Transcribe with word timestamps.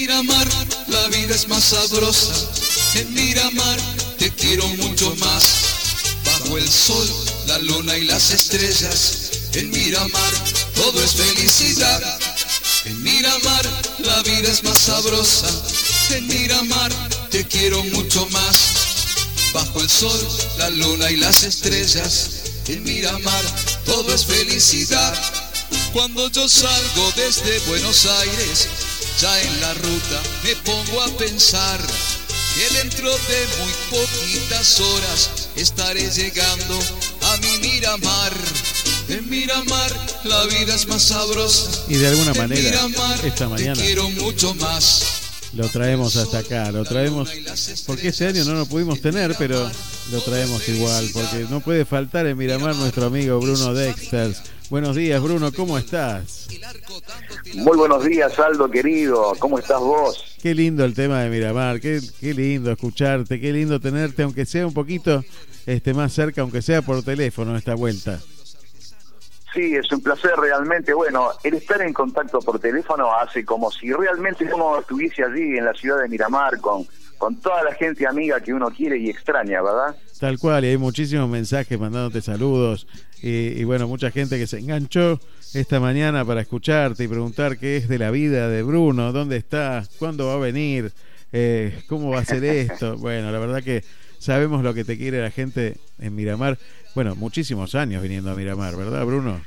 Miramar 0.00 0.48
la 0.86 1.08
vida 1.08 1.34
es 1.34 1.46
más 1.48 1.62
sabrosa. 1.62 2.32
En 2.94 3.12
Miramar 3.12 3.78
te 4.16 4.30
quiero 4.30 4.66
mucho 4.78 5.14
más. 5.16 5.44
Bajo 6.24 6.56
el 6.56 6.66
sol, 6.66 7.06
la 7.46 7.58
luna 7.58 7.98
y 7.98 8.06
las 8.06 8.30
estrellas. 8.30 9.30
En 9.52 9.68
Miramar 9.68 10.32
todo 10.74 11.04
es 11.04 11.12
felicidad. 11.12 12.00
En 12.86 13.02
Miramar 13.02 13.66
la 13.98 14.22
vida 14.22 14.50
es 14.50 14.64
más 14.64 14.78
sabrosa. 14.78 15.50
En 16.16 16.26
Miramar 16.28 16.90
te 17.30 17.44
quiero 17.44 17.84
mucho 17.84 18.26
más. 18.30 18.56
Bajo 19.52 19.82
el 19.82 19.90
sol, 19.90 20.28
la 20.56 20.70
luna 20.70 21.10
y 21.10 21.16
las 21.18 21.42
estrellas. 21.42 22.30
En 22.68 22.82
Miramar 22.84 23.44
todo 23.84 24.14
es 24.14 24.24
felicidad. 24.24 25.14
Cuando 25.92 26.30
yo 26.30 26.48
salgo 26.48 27.12
desde 27.16 27.58
Buenos 27.68 28.06
Aires, 28.06 28.68
ya 29.20 29.42
en 29.42 29.60
la 29.60 29.74
ruta 29.74 30.22
me 30.44 30.56
pongo 30.56 31.02
a 31.02 31.08
pensar 31.18 31.78
que 32.54 32.74
dentro 32.78 33.10
de 33.10 33.46
muy 33.60 33.72
poquitas 33.90 34.80
horas 34.80 35.30
estaré 35.56 36.10
llegando 36.10 36.78
a 37.22 37.36
mi 37.36 37.58
Miramar. 37.58 38.32
En 39.08 39.28
Miramar 39.28 39.92
la 40.24 40.44
vida 40.44 40.74
es 40.74 40.86
más 40.86 41.02
sabrosa. 41.02 41.70
Y 41.88 41.96
de 41.96 42.06
alguna 42.06 42.32
manera, 42.32 42.62
Miramar 42.62 43.26
esta 43.26 43.48
mañana 43.48 43.74
te 43.74 43.82
quiero 43.82 44.08
mucho 44.10 44.54
más. 44.54 45.19
Lo 45.54 45.68
traemos 45.68 46.16
hasta 46.16 46.38
acá, 46.38 46.70
lo 46.70 46.84
traemos 46.84 47.32
porque 47.86 48.08
este 48.08 48.26
año 48.26 48.44
no 48.44 48.54
lo 48.54 48.66
pudimos 48.66 49.00
tener, 49.00 49.34
pero 49.38 49.68
lo 50.10 50.20
traemos 50.20 50.68
igual, 50.68 51.08
porque 51.12 51.46
no 51.50 51.60
puede 51.60 51.84
faltar 51.84 52.26
en 52.26 52.36
Miramar 52.36 52.76
nuestro 52.76 53.06
amigo 53.06 53.40
Bruno 53.40 53.74
Dexters. 53.74 54.42
Buenos 54.70 54.94
días, 54.94 55.20
Bruno, 55.20 55.50
¿cómo 55.52 55.76
estás? 55.78 56.46
Muy 57.54 57.76
buenos 57.76 58.04
días, 58.04 58.38
Aldo 58.38 58.70
querido. 58.70 59.32
¿Cómo 59.40 59.58
estás 59.58 59.80
vos? 59.80 60.36
Qué 60.40 60.54
lindo 60.54 60.84
el 60.84 60.94
tema 60.94 61.22
de 61.22 61.30
Miramar, 61.30 61.80
qué, 61.80 62.00
qué 62.20 62.32
lindo 62.32 62.70
escucharte, 62.70 63.40
qué 63.40 63.52
lindo 63.52 63.80
tenerte, 63.80 64.22
aunque 64.22 64.46
sea 64.46 64.66
un 64.66 64.72
poquito 64.72 65.24
este, 65.66 65.92
más 65.92 66.12
cerca, 66.12 66.42
aunque 66.42 66.62
sea 66.62 66.82
por 66.82 67.02
teléfono 67.02 67.56
esta 67.56 67.74
vuelta. 67.74 68.20
Sí, 69.52 69.74
es 69.74 69.90
un 69.90 70.02
placer 70.02 70.32
realmente. 70.36 70.94
Bueno, 70.94 71.30
el 71.42 71.54
estar 71.54 71.82
en 71.82 71.92
contacto 71.92 72.38
por 72.40 72.58
teléfono 72.60 73.12
hace 73.12 73.44
como 73.44 73.70
si 73.70 73.92
realmente 73.92 74.48
uno 74.52 74.78
estuviese 74.78 75.24
allí 75.24 75.58
en 75.58 75.64
la 75.64 75.74
ciudad 75.74 76.00
de 76.00 76.08
Miramar 76.08 76.60
con, 76.60 76.86
con 77.18 77.40
toda 77.40 77.64
la 77.64 77.74
gente 77.74 78.06
amiga 78.06 78.40
que 78.40 78.54
uno 78.54 78.70
quiere 78.70 78.96
y 78.98 79.10
extraña, 79.10 79.60
¿verdad? 79.62 79.96
Tal 80.20 80.38
cual, 80.38 80.64
y 80.64 80.68
hay 80.68 80.76
muchísimos 80.76 81.28
mensajes 81.28 81.80
mandándote 81.80 82.20
saludos 82.20 82.86
y, 83.22 83.60
y 83.60 83.64
bueno, 83.64 83.88
mucha 83.88 84.10
gente 84.10 84.38
que 84.38 84.46
se 84.46 84.58
enganchó 84.58 85.18
esta 85.54 85.80
mañana 85.80 86.24
para 86.24 86.42
escucharte 86.42 87.04
y 87.04 87.08
preguntar 87.08 87.58
qué 87.58 87.76
es 87.76 87.88
de 87.88 87.98
la 87.98 88.10
vida 88.10 88.48
de 88.48 88.62
Bruno, 88.62 89.12
dónde 89.12 89.36
está, 89.36 89.82
cuándo 89.98 90.26
va 90.28 90.34
a 90.34 90.38
venir, 90.38 90.92
eh, 91.32 91.82
cómo 91.88 92.10
va 92.10 92.20
a 92.20 92.24
ser 92.24 92.44
esto. 92.44 92.96
Bueno, 92.98 93.32
la 93.32 93.38
verdad 93.38 93.62
que 93.62 93.82
sabemos 94.18 94.62
lo 94.62 94.74
que 94.74 94.84
te 94.84 94.96
quiere 94.96 95.20
la 95.20 95.30
gente 95.30 95.78
en 95.98 96.14
Miramar. 96.14 96.58
Bueno, 96.94 97.14
muchísimos 97.14 97.74
años 97.74 98.02
viniendo 98.02 98.30
a 98.30 98.34
Miramar, 98.34 98.76
¿verdad, 98.76 99.04
Bruno? 99.04 99.40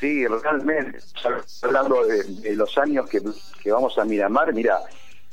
Sí, 0.00 0.26
realmente. 0.26 0.98
Hablando 1.62 2.04
de, 2.06 2.24
de 2.24 2.56
los 2.56 2.76
años 2.78 3.08
que, 3.08 3.20
que 3.62 3.70
vamos 3.70 3.98
a 3.98 4.04
Miramar, 4.04 4.52
mira, 4.52 4.80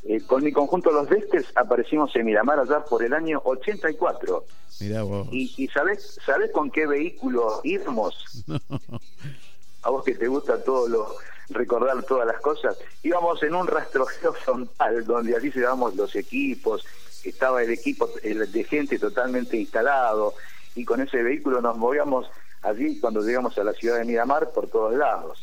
eh, 0.03 0.21
con 0.21 0.43
mi 0.43 0.51
conjunto 0.51 0.91
Los 0.91 1.09
Vestes 1.09 1.45
aparecimos 1.55 2.15
en 2.15 2.25
Miramar 2.25 2.59
allá 2.59 2.83
por 2.85 3.03
el 3.03 3.13
año 3.13 3.41
84. 3.43 4.45
Mirá 4.79 5.03
vos. 5.03 5.27
¿Y, 5.31 5.53
y 5.57 5.67
sabés, 5.69 6.19
sabés 6.25 6.51
con 6.51 6.69
qué 6.69 6.85
vehículo 6.85 7.61
íbamos? 7.63 8.45
a 9.83 9.89
vos 9.89 10.03
que 10.03 10.15
te 10.15 10.27
gusta 10.27 10.63
todo 10.63 10.87
lo 10.87 11.15
recordar 11.49 12.03
todas 12.03 12.27
las 12.27 12.41
cosas, 12.41 12.77
íbamos 13.03 13.41
en 13.41 13.55
un 13.55 13.67
rastrojeo 13.67 14.33
frontal 14.33 15.05
donde 15.05 15.35
allí 15.35 15.49
llevábamos 15.49 15.95
los 15.95 16.15
equipos, 16.15 16.85
estaba 17.23 17.63
el 17.63 17.71
equipo 17.71 18.09
el 18.23 18.51
de 18.51 18.63
gente 18.63 18.99
totalmente 18.99 19.57
instalado 19.57 20.33
y 20.77 20.85
con 20.85 21.01
ese 21.01 21.21
vehículo 21.23 21.59
nos 21.61 21.75
movíamos 21.77 22.29
allí 22.61 22.99
cuando 22.99 23.21
llegamos 23.21 23.57
a 23.57 23.63
la 23.63 23.73
ciudad 23.73 23.97
de 23.97 24.05
Miramar 24.05 24.51
por 24.51 24.67
todos 24.67 24.93
lados. 24.95 25.39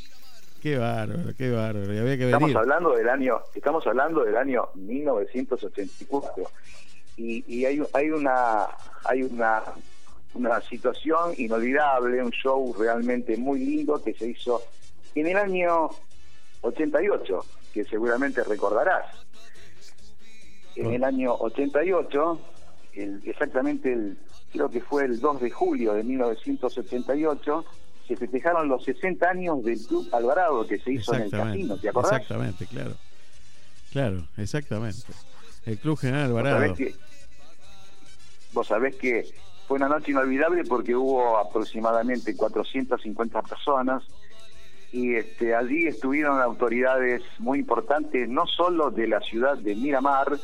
Qué 0.63 0.79
bárbaro, 0.79 1.31
qué 1.37 1.51
bárbaro. 1.51 1.93
Y 1.93 1.99
había 1.99 2.17
que 2.17 2.25
Estamos 2.27 2.47
venir. 2.49 2.57
hablando 2.59 2.95
del 2.95 3.09
año, 3.09 3.41
estamos 3.55 3.87
hablando 3.87 4.25
del 4.25 4.37
año 4.37 4.69
1984 4.75 6.45
y, 7.17 7.45
y 7.47 7.65
hay, 7.67 7.83
hay 7.93 8.11
una 8.11 8.67
hay 9.05 9.23
una 9.23 9.63
una 10.35 10.61
situación 10.63 11.33
inolvidable, 11.37 12.23
un 12.23 12.31
show 12.31 12.75
realmente 12.79 13.37
muy 13.37 13.61
lindo 13.61 14.03
que 14.03 14.15
se 14.15 14.29
hizo 14.29 14.63
en 15.15 15.27
el 15.29 15.37
año 15.37 15.91
88, 16.63 17.45
que 17.73 17.85
seguramente 17.85 18.43
recordarás. 18.43 19.05
En 20.77 20.93
el 20.93 21.05
año 21.05 21.35
88, 21.35 22.41
el- 22.95 23.23
exactamente 23.27 23.93
el, 23.93 24.17
creo 24.55 24.71
que 24.71 24.81
fue 24.81 25.05
el 25.05 25.19
2 25.19 25.41
de 25.41 25.51
julio 25.51 25.95
de 25.95 26.05
1988, 26.05 27.65
se 28.07 28.17
festejaron 28.17 28.69
los 28.69 28.85
60 28.85 29.29
años 29.29 29.65
del 29.65 29.85
Club 29.85 30.09
Alvarado 30.13 30.65
que 30.65 30.79
se 30.79 30.93
hizo 30.93 31.13
en 31.15 31.23
el 31.23 31.31
casino, 31.31 31.77
¿te 31.77 31.89
acordás? 31.89 32.13
Exactamente, 32.13 32.67
claro. 32.67 32.93
Claro, 33.93 34.29
exactamente. 34.37 35.03
El 35.67 35.79
Club 35.79 35.99
General 35.99 36.31
Vos 36.31 36.39
Alvarado. 36.39 36.61
sabés 36.61 36.77
que, 36.77 36.95
vos 38.53 38.67
sabés 38.69 38.97
que 38.97 39.35
fue 39.67 39.79
una 39.79 39.89
noche 39.89 40.13
inolvidable 40.13 40.63
porque 40.65 40.95
hubo 40.95 41.37
aproximadamente 41.37 42.37
450 42.37 43.43
personas 43.43 44.05
y 44.93 45.17
este, 45.17 45.57
allí 45.57 45.89
estuvieron 45.89 46.41
autoridades 46.41 47.23
muy 47.41 47.59
importantes, 47.59 48.29
no 48.29 48.47
solo 48.47 48.93
de 48.93 49.09
la 49.09 49.21
ciudad 49.21 49.59
de 49.59 49.75
Miramar, 49.75 50.39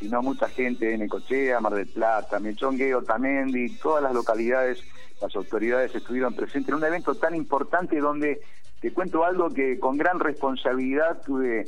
sino 0.00 0.22
mucha 0.22 0.48
gente 0.48 0.86
de 0.86 0.98
Necochea, 0.98 1.60
Mar 1.60 1.74
del 1.74 1.86
Plata, 1.86 2.40
Mechongueo, 2.40 3.02
Tamendi, 3.02 3.76
todas 3.76 4.02
las 4.02 4.14
localidades, 4.14 4.82
las 5.20 5.36
autoridades 5.36 5.94
estuvieron 5.94 6.34
presentes 6.34 6.70
en 6.70 6.76
un 6.76 6.84
evento 6.84 7.14
tan 7.14 7.34
importante 7.36 8.00
donde 8.00 8.40
te 8.80 8.92
cuento 8.92 9.24
algo 9.24 9.50
que 9.50 9.78
con 9.78 9.98
gran 9.98 10.18
responsabilidad 10.18 11.20
tuve 11.24 11.66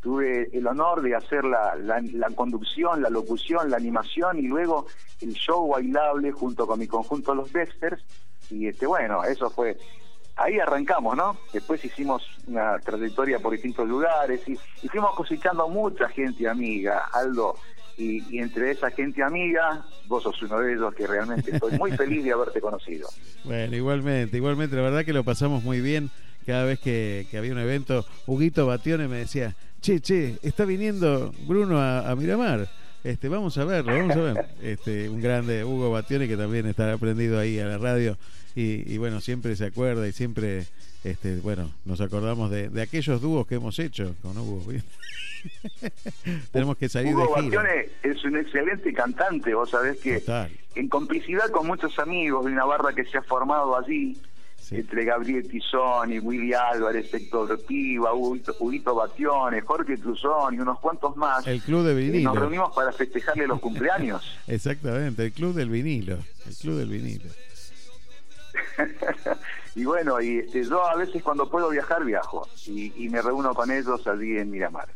tuve 0.00 0.48
el 0.52 0.66
honor 0.66 1.00
de 1.00 1.14
hacer 1.14 1.44
la 1.44 2.28
conducción, 2.34 3.02
la 3.02 3.08
locución, 3.08 3.70
la 3.70 3.76
animación 3.76 4.36
y 4.36 4.42
luego 4.42 4.86
el 5.20 5.32
show 5.34 5.68
bailable 5.68 6.32
junto 6.32 6.66
con 6.66 6.80
mi 6.80 6.88
conjunto 6.88 7.34
Los 7.34 7.52
Dexters 7.52 8.02
y 8.50 8.66
este 8.66 8.86
bueno, 8.86 9.22
eso 9.24 9.48
fue 9.50 9.76
ahí 10.36 10.58
arrancamos, 10.58 11.16
¿no? 11.16 11.36
Después 11.52 11.84
hicimos 11.84 12.22
una 12.46 12.78
trayectoria 12.78 13.38
por 13.38 13.52
distintos 13.52 13.88
lugares 13.88 14.46
y, 14.48 14.58
y 14.82 14.88
fuimos 14.88 15.14
cosechando 15.14 15.68
mucha 15.68 16.08
gente 16.08 16.48
amiga, 16.48 17.08
Aldo, 17.12 17.56
y, 17.96 18.22
y 18.34 18.38
entre 18.38 18.70
esa 18.70 18.90
gente 18.90 19.22
amiga, 19.22 19.84
vos 20.06 20.22
sos 20.22 20.40
uno 20.42 20.58
de 20.60 20.74
ellos 20.74 20.94
que 20.94 21.06
realmente 21.06 21.50
estoy 21.52 21.78
muy 21.78 21.92
feliz 21.92 22.24
de 22.24 22.32
haberte 22.32 22.60
conocido. 22.60 23.08
Bueno, 23.44 23.74
igualmente, 23.74 24.36
igualmente, 24.36 24.76
la 24.76 24.82
verdad 24.82 25.04
que 25.04 25.12
lo 25.12 25.24
pasamos 25.24 25.64
muy 25.64 25.80
bien. 25.80 26.10
Cada 26.46 26.64
vez 26.64 26.78
que, 26.78 27.26
que 27.28 27.38
había 27.38 27.50
un 27.50 27.58
evento, 27.58 28.06
Huguito 28.26 28.66
Batione 28.66 29.08
me 29.08 29.16
decía, 29.16 29.56
che, 29.80 30.00
che, 30.00 30.38
está 30.42 30.64
viniendo 30.64 31.32
Bruno 31.46 31.78
a, 31.78 32.08
a 32.08 32.14
Miramar. 32.14 32.68
Este, 33.04 33.28
vamos 33.28 33.58
a 33.58 33.64
verlo, 33.64 33.96
vamos 33.96 34.16
a 34.16 34.20
ver. 34.20 34.46
Este, 34.62 35.08
un 35.08 35.20
grande 35.20 35.64
Hugo 35.64 35.90
Batione 35.90 36.28
que 36.28 36.36
también 36.36 36.66
está 36.66 36.92
aprendido 36.92 37.38
ahí 37.38 37.58
a 37.58 37.66
la 37.66 37.78
radio 37.78 38.16
y, 38.54 38.92
y 38.92 38.98
bueno, 38.98 39.20
siempre 39.20 39.56
se 39.56 39.64
acuerda 39.66 40.06
y 40.06 40.12
siempre, 40.12 40.66
este, 41.02 41.36
bueno, 41.40 41.70
nos 41.84 42.00
acordamos 42.00 42.50
de, 42.50 42.68
de 42.68 42.82
aquellos 42.82 43.20
dúos 43.20 43.46
que 43.46 43.56
hemos 43.56 43.78
hecho 43.78 44.14
con 44.22 44.38
Hugo. 44.38 44.62
Tenemos 46.52 46.76
que 46.76 46.88
salir 46.88 47.14
Hugo 47.14 47.34
de 47.36 47.42
gira. 47.42 47.62
Bastione 47.62 47.88
es 48.04 48.24
un 48.24 48.36
excelente 48.36 48.92
cantante, 48.92 49.52
vos 49.54 49.70
sabés 49.70 49.98
que 49.98 50.20
Total. 50.20 50.50
en 50.76 50.88
complicidad 50.88 51.50
con 51.50 51.66
muchos 51.66 51.98
amigos 51.98 52.44
de 52.44 52.52
una 52.52 52.64
barra 52.64 52.92
que 52.94 53.04
se 53.04 53.18
ha 53.18 53.22
formado 53.22 53.76
allí, 53.76 54.16
Sí. 54.72 54.78
entre 54.80 55.04
Gabriel 55.04 55.48
Tizón 55.48 56.12
y 56.12 56.18
Willy 56.18 56.52
Álvarez, 56.54 57.12
Héctor 57.14 57.60
Piva, 57.66 58.12
Huguito, 58.14 58.54
Huguito 58.58 58.94
Batione, 58.94 59.60
Jorge 59.60 59.96
Truzón 59.96 60.54
y 60.54 60.58
unos 60.58 60.78
cuantos 60.80 61.16
más, 61.16 61.46
El 61.46 61.60
club 61.62 61.84
de 61.84 61.92
eh, 61.92 61.94
nos 61.94 62.12
vinilo. 62.12 62.34
reunimos 62.34 62.74
para 62.74 62.92
festejarle 62.92 63.46
los 63.46 63.60
cumpleaños. 63.66 64.38
Exactamente, 64.46 65.24
el 65.26 65.32
club 65.32 65.54
del 65.54 65.68
vinilo. 65.70 66.18
El 66.46 66.56
club 66.56 66.76
del 66.78 66.88
vinilo. 66.88 67.30
y 69.74 69.84
bueno, 69.84 70.20
y 70.20 70.38
este, 70.38 70.64
yo 70.64 70.84
a 70.86 70.96
veces 70.96 71.22
cuando 71.22 71.48
puedo 71.50 71.70
viajar, 71.70 72.04
viajo 72.04 72.46
y, 72.66 72.92
y 73.04 73.08
me 73.08 73.22
reúno 73.22 73.54
con 73.54 73.70
ellos 73.70 74.06
allí 74.06 74.36
en 74.38 74.50
Miramar. 74.50 74.88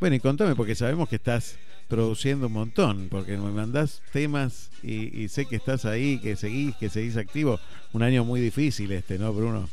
Bueno, 0.00 0.16
y 0.16 0.20
contame, 0.20 0.54
porque 0.54 0.74
sabemos 0.74 1.08
que 1.08 1.16
estás 1.16 1.56
produciendo 1.88 2.46
un 2.48 2.52
montón, 2.54 3.08
porque 3.10 3.36
me 3.36 3.50
mandás 3.50 4.02
temas 4.12 4.70
y, 4.82 5.22
y 5.22 5.28
sé 5.28 5.46
que 5.46 5.56
estás 5.56 5.84
ahí, 5.84 6.18
que 6.20 6.36
seguís, 6.36 6.76
que 6.76 6.88
seguís 6.88 7.16
activo. 7.16 7.58
Un 7.92 8.02
año 8.02 8.24
muy 8.24 8.40
difícil 8.40 8.92
este, 8.92 9.18
¿no, 9.18 9.32
Bruno? 9.32 9.68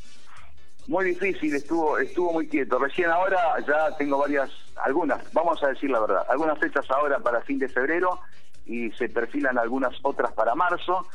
Muy 0.87 1.05
difícil, 1.05 1.55
estuvo 1.55 1.97
estuvo 1.97 2.33
muy 2.33 2.47
quieto. 2.47 2.79
Recién 2.79 3.09
ahora 3.09 3.39
ya 3.67 3.95
tengo 3.97 4.17
varias, 4.17 4.49
algunas, 4.83 5.21
vamos 5.31 5.61
a 5.63 5.67
decir 5.67 5.89
la 5.89 5.99
verdad, 5.99 6.25
algunas 6.29 6.57
fechas 6.59 6.89
ahora 6.89 7.19
para 7.19 7.41
fin 7.41 7.59
de 7.59 7.69
febrero 7.69 8.19
y 8.65 8.91
se 8.91 9.07
perfilan 9.09 9.57
algunas 9.57 9.93
otras 10.01 10.31
para 10.33 10.55
marzo. 10.55 11.07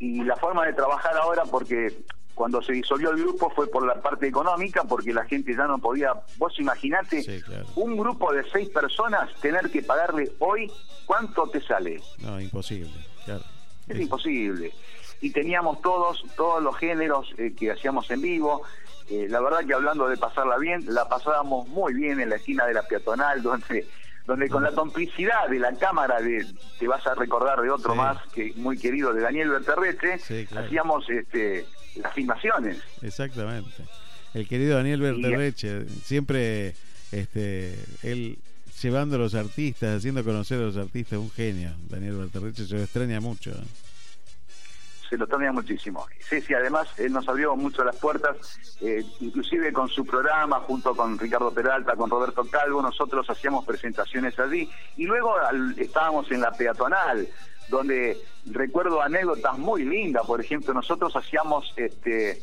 Y 0.00 0.22
la 0.22 0.36
forma 0.36 0.64
de 0.64 0.72
trabajar 0.74 1.16
ahora, 1.16 1.42
porque 1.50 1.92
cuando 2.38 2.62
se 2.62 2.72
disolvió 2.72 3.10
el 3.10 3.20
grupo 3.20 3.50
fue 3.50 3.66
por 3.66 3.84
la 3.84 4.00
parte 4.00 4.28
económica, 4.28 4.84
porque 4.84 5.12
la 5.12 5.24
gente 5.24 5.56
ya 5.56 5.66
no 5.66 5.78
podía. 5.78 6.12
Vos 6.36 6.56
imaginate 6.60 7.42
un 7.74 7.96
grupo 7.96 8.32
de 8.32 8.48
seis 8.50 8.68
personas 8.68 9.28
tener 9.40 9.68
que 9.70 9.82
pagarle 9.82 10.30
hoy, 10.38 10.70
¿cuánto 11.04 11.48
te 11.48 11.60
sale? 11.60 12.00
No, 12.18 12.40
imposible, 12.40 12.94
claro. 13.24 13.42
Es 13.88 13.98
imposible. 13.98 14.72
Y 15.20 15.30
teníamos 15.32 15.82
todos, 15.82 16.22
todos 16.36 16.62
los 16.62 16.76
géneros 16.76 17.28
eh, 17.38 17.52
que 17.58 17.72
hacíamos 17.72 18.08
en 18.12 18.22
vivo. 18.22 18.62
Eh, 19.10 19.26
la 19.28 19.40
verdad 19.40 19.66
que 19.66 19.74
hablando 19.74 20.08
de 20.08 20.16
pasarla 20.16 20.58
bien, 20.58 20.84
la 20.86 21.08
pasábamos 21.08 21.66
muy 21.66 21.92
bien 21.92 22.20
en 22.20 22.28
la 22.30 22.36
esquina 22.36 22.66
de 22.66 22.74
la 22.74 22.82
peatonal, 22.84 23.42
donde 23.42 23.84
donde 24.28 24.50
con 24.50 24.62
la 24.62 24.72
complicidad 24.72 25.48
de 25.48 25.58
la 25.58 25.72
cámara 25.72 26.20
de 26.20 26.46
te 26.78 26.86
vas 26.86 27.04
a 27.06 27.14
recordar 27.14 27.62
de 27.62 27.70
otro 27.70 27.94
más 27.94 28.18
que 28.34 28.52
muy 28.56 28.78
querido 28.78 29.14
de 29.14 29.22
Daniel 29.22 29.48
Berterrete 29.48 30.20
hacíamos 30.54 31.08
este 31.08 31.64
las 31.98 32.14
filmaciones. 32.14 32.78
Exactamente. 33.02 33.84
El 34.34 34.46
querido 34.46 34.76
Daniel 34.76 35.00
Berterreche 35.00 35.86
siempre 36.04 36.74
este 37.12 37.74
él 38.02 38.38
llevando 38.82 39.16
a 39.16 39.18
los 39.18 39.34
artistas 39.34 39.98
haciendo 39.98 40.22
conocer 40.22 40.58
a 40.58 40.66
los 40.66 40.76
artistas 40.76 41.18
un 41.18 41.30
genio 41.30 41.70
Daniel 41.88 42.16
Berterreche 42.16 42.66
se 42.66 42.74
lo 42.74 42.82
extraña 42.82 43.18
mucho 43.18 43.52
se 45.08 45.16
lo 45.16 45.24
extraña 45.24 45.52
muchísimo. 45.52 46.06
Sí, 46.28 46.40
sí, 46.40 46.54
además 46.54 46.88
él 46.98 47.12
nos 47.12 47.26
abrió 47.28 47.56
mucho 47.56 47.82
las 47.82 47.96
puertas, 47.96 48.36
eh, 48.80 49.02
inclusive 49.20 49.72
con 49.72 49.88
su 49.88 50.04
programa, 50.04 50.60
junto 50.60 50.94
con 50.94 51.18
Ricardo 51.18 51.50
Peralta, 51.50 51.96
con 51.96 52.10
Roberto 52.10 52.44
Calvo, 52.44 52.82
nosotros 52.82 53.28
hacíamos 53.30 53.64
presentaciones 53.64 54.38
allí 54.38 54.68
y 54.96 55.04
luego 55.04 55.34
estábamos 55.78 56.30
en 56.30 56.42
la 56.42 56.52
peatonal, 56.52 57.26
donde 57.68 58.18
recuerdo 58.46 59.02
anécdotas 59.02 59.58
muy 59.58 59.84
lindas, 59.84 60.26
por 60.26 60.40
ejemplo, 60.40 60.72
nosotros 60.74 61.14
hacíamos 61.14 61.72
este 61.76 62.42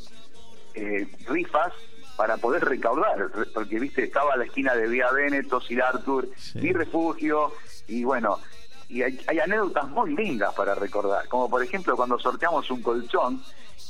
eh, 0.73 1.07
rifas 1.27 1.73
para 2.15 2.37
poder 2.37 2.63
recaudar, 2.63 3.29
porque 3.53 3.79
viste, 3.79 4.03
estaba 4.03 4.35
la 4.37 4.45
esquina 4.45 4.73
de 4.75 4.87
Vía 4.87 5.11
Veneto, 5.11 5.59
Sir 5.59 5.81
Arthur, 5.81 6.29
mi 6.55 6.71
refugio, 6.71 7.51
y 7.87 8.03
bueno, 8.03 8.39
y 8.87 9.01
hay, 9.01 9.39
anécdotas 9.43 9.87
muy 9.89 10.15
lindas 10.15 10.53
para 10.53 10.75
recordar, 10.75 11.27
como 11.27 11.49
por 11.49 11.63
ejemplo 11.63 11.95
cuando 11.95 12.19
sorteamos 12.19 12.69
un 12.71 12.81
colchón 12.81 13.41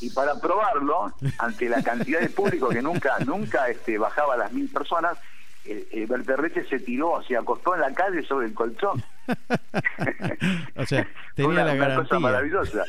y 0.01 0.09
para 0.09 0.39
probarlo, 0.39 1.13
ante 1.39 1.69
la 1.69 1.83
cantidad 1.83 2.19
de 2.19 2.29
público 2.29 2.69
que 2.69 2.81
nunca 2.81 3.17
nunca 3.19 3.67
este, 3.69 3.97
bajaba 3.97 4.35
a 4.35 4.37
las 4.37 4.53
mil 4.53 4.69
personas, 4.69 5.17
el, 5.65 5.87
el 5.91 6.67
se 6.69 6.79
tiró, 6.79 7.21
se 7.23 7.35
acostó 7.35 7.75
en 7.75 7.81
la 7.81 7.93
calle 7.93 8.21
sobre 8.23 8.47
el 8.47 8.53
colchón. 8.53 9.03
o 10.75 10.85
sea, 10.85 11.07
tenía 11.35 11.65
la 11.65 11.75
garantía. 11.75 12.03
cosa 12.03 12.19
maravillosa. 12.19 12.83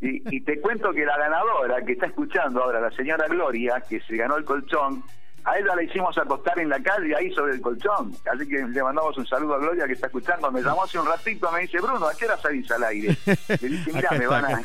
Y, 0.00 0.36
y 0.36 0.40
te 0.40 0.60
cuento 0.60 0.92
que 0.92 1.04
la 1.04 1.18
ganadora 1.18 1.82
que 1.84 1.92
está 1.92 2.06
escuchando 2.06 2.62
ahora, 2.62 2.80
la 2.80 2.90
señora 2.92 3.26
Gloria, 3.28 3.82
que 3.88 4.00
se 4.00 4.16
ganó 4.16 4.36
el 4.36 4.44
colchón, 4.44 5.02
a 5.44 5.58
ella 5.58 5.74
la 5.74 5.82
hicimos 5.82 6.16
acostar 6.18 6.58
en 6.58 6.68
la 6.68 6.80
calle 6.80 7.16
ahí 7.16 7.32
sobre 7.32 7.54
el 7.54 7.60
colchón. 7.60 8.14
Así 8.32 8.46
que 8.48 8.64
le 8.64 8.82
mandamos 8.82 9.16
un 9.18 9.26
saludo 9.26 9.54
a 9.54 9.58
Gloria 9.58 9.86
que 9.86 9.94
está 9.94 10.06
escuchando. 10.06 10.50
Me 10.52 10.62
llamó 10.62 10.84
hace 10.84 10.98
un 10.98 11.06
ratito, 11.06 11.50
me 11.50 11.60
dice, 11.60 11.78
Bruno, 11.80 12.06
¿a 12.06 12.14
qué 12.14 12.26
hora 12.26 12.36
salís 12.38 12.70
al 12.70 12.84
aire? 12.84 13.16
Le 13.26 13.68
dije, 13.68 13.92
mira, 13.94 14.10
me 14.12 14.26
van 14.26 14.44
a... 14.44 14.62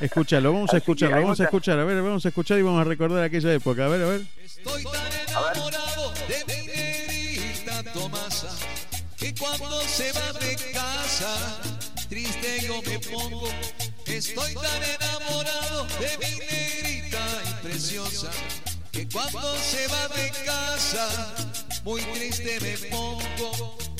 Escúchalo, 0.00 0.52
vamos 0.52 0.72
a 0.72 0.76
escucharlo, 0.78 1.16
vamos 1.16 1.40
a 1.40 1.44
escuchar, 1.44 1.78
a 1.78 1.84
ver, 1.84 2.02
vamos 2.02 2.24
a 2.24 2.28
escuchar 2.28 2.58
y 2.58 2.62
vamos 2.62 2.80
a 2.80 2.84
recordar 2.84 3.24
aquella 3.24 3.52
época. 3.52 3.86
A 3.86 3.88
ver, 3.88 4.02
a 4.02 4.06
ver. 4.06 4.22
Estoy 4.44 4.84
tan 4.84 5.12
enamorado 5.28 6.12
de 6.28 6.44
mi 6.46 6.66
Tomasa 7.92 8.48
que 9.16 9.34
cuando 9.34 9.80
se 9.82 10.12
va 10.12 10.32
de 10.40 10.56
casa, 10.72 11.60
triste 12.08 12.60
yo 12.66 12.80
me 12.82 12.98
pongo. 12.98 13.48
Estoy 14.06 14.54
tan 14.54 14.82
enamorado 14.82 15.86
de 16.00 16.18
mi 16.18 16.38
negrita 16.38 17.18
y 17.44 17.66
preciosa 17.66 18.30
que 18.92 19.08
cuando 19.08 19.56
se 19.56 19.86
va 19.88 20.08
de 20.08 20.30
casa, 20.44 21.34
muy 21.84 22.00
triste 22.02 22.60
me 22.60 22.78
pongo. 22.88 23.95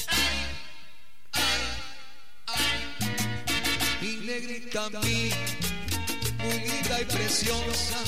Le 4.76 4.82
grita 4.82 4.98
a 4.98 5.02
mí, 5.02 5.30
y 7.00 7.04
preciosa, 7.04 7.98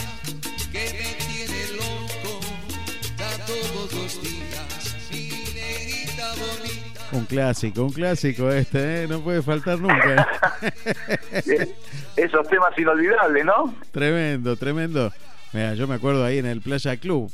que 0.71 0.85
me 0.93 1.09
tiene 1.27 1.73
loco, 1.77 2.41
da 3.17 3.47
todos 3.47 3.95
los 3.95 4.23
días, 4.23 5.09
mi 5.11 5.31
negrita 5.55 6.35
bonita. 6.35 7.01
Un 7.13 7.25
clásico, 7.25 7.83
un 7.85 7.93
clásico 7.93 8.51
este, 8.51 9.05
¿eh? 9.05 9.09
no 9.09 9.21
puede 9.21 9.43
faltar 9.43 9.79
nunca. 9.79 10.29
Esos 12.17 12.49
temas 12.49 12.79
inolvidables, 12.79 13.45
¿no? 13.45 13.75
Tremendo, 13.91 14.57
tremendo. 14.57 15.13
Mira, 15.53 15.75
yo 15.75 15.87
me 15.87 15.95
acuerdo 15.95 16.25
ahí 16.25 16.39
en 16.39 16.47
el 16.47 16.61
Playa 16.61 16.97
Club. 16.99 17.33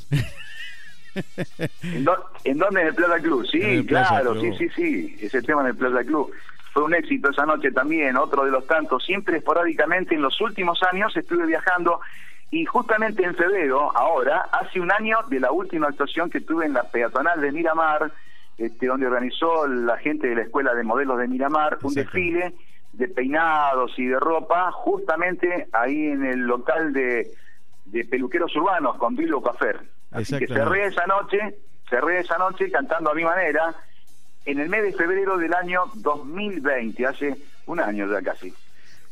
¿En, 1.82 2.04
dónde? 2.04 2.81
En 2.81 2.86
el 2.86 2.94
Playa 2.94 3.20
Club. 3.20 3.46
Sí, 3.50 3.84
claro, 3.86 4.40
sí, 4.40 4.52
sí, 4.58 4.69
sí. 4.76 5.16
Ese 5.20 5.42
tema 5.42 5.62
en 5.62 5.69
el 5.69 5.76
Playa 5.76 6.04
Club. 6.04 6.32
Fue 6.74 6.82
un 6.82 6.94
éxito 6.94 7.30
esa 7.30 7.46
noche 7.46 7.70
también, 7.70 8.16
otro 8.16 8.44
de 8.44 8.50
los 8.50 8.66
tantos. 8.66 9.02
Siempre 9.04 9.38
esporádicamente 9.38 10.14
en 10.14 10.20
los 10.20 10.38
últimos 10.40 10.82
años 10.82 11.16
estuve 11.16 11.46
viajando 11.46 12.00
y 12.50 12.66
justamente 12.66 13.24
en 13.24 13.34
febrero, 13.34 13.96
ahora, 13.96 14.48
hace 14.52 14.80
un 14.80 14.92
año 14.92 15.18
de 15.28 15.40
la 15.40 15.50
última 15.50 15.86
actuación 15.86 16.28
que 16.28 16.42
tuve 16.42 16.66
en 16.66 16.74
la 16.74 16.82
peatonal 16.82 17.40
de 17.40 17.52
Miramar, 17.52 18.12
este, 18.58 18.86
donde 18.86 19.06
organizó 19.06 19.66
la 19.66 19.96
gente 19.96 20.26
de 20.26 20.34
la 20.34 20.42
Escuela 20.42 20.74
de 20.74 20.84
Modelos 20.84 21.18
de 21.18 21.28
Miramar 21.28 21.78
un 21.82 21.94
desfile 21.94 22.54
de 22.92 23.08
peinados 23.08 23.98
y 23.98 24.06
de 24.06 24.20
ropa, 24.20 24.70
justamente 24.70 25.68
ahí 25.72 26.08
en 26.08 26.24
el 26.24 26.40
local 26.40 26.92
de 26.92 27.32
de 27.84 28.04
peluqueros 28.04 28.54
urbanos 28.56 28.96
con 28.96 29.14
Bilbo 29.14 29.42
Cafer. 29.42 29.80
Así 30.10 30.38
que 30.38 30.46
cerré 30.46 30.86
esa 30.86 31.06
noche, 31.06 31.56
cerré 31.88 32.20
esa 32.20 32.38
noche 32.38 32.70
cantando 32.70 33.10
a 33.10 33.14
mi 33.14 33.24
manera 33.24 33.74
en 34.44 34.58
el 34.58 34.69
mes 34.69 34.82
de 34.82 34.93
febrero 34.93 35.37
del 35.37 35.55
año 35.55 35.82
2020, 35.94 37.06
hace 37.06 37.37
un 37.67 37.81
año 37.81 38.06
ya 38.11 38.23
casi. 38.23 38.52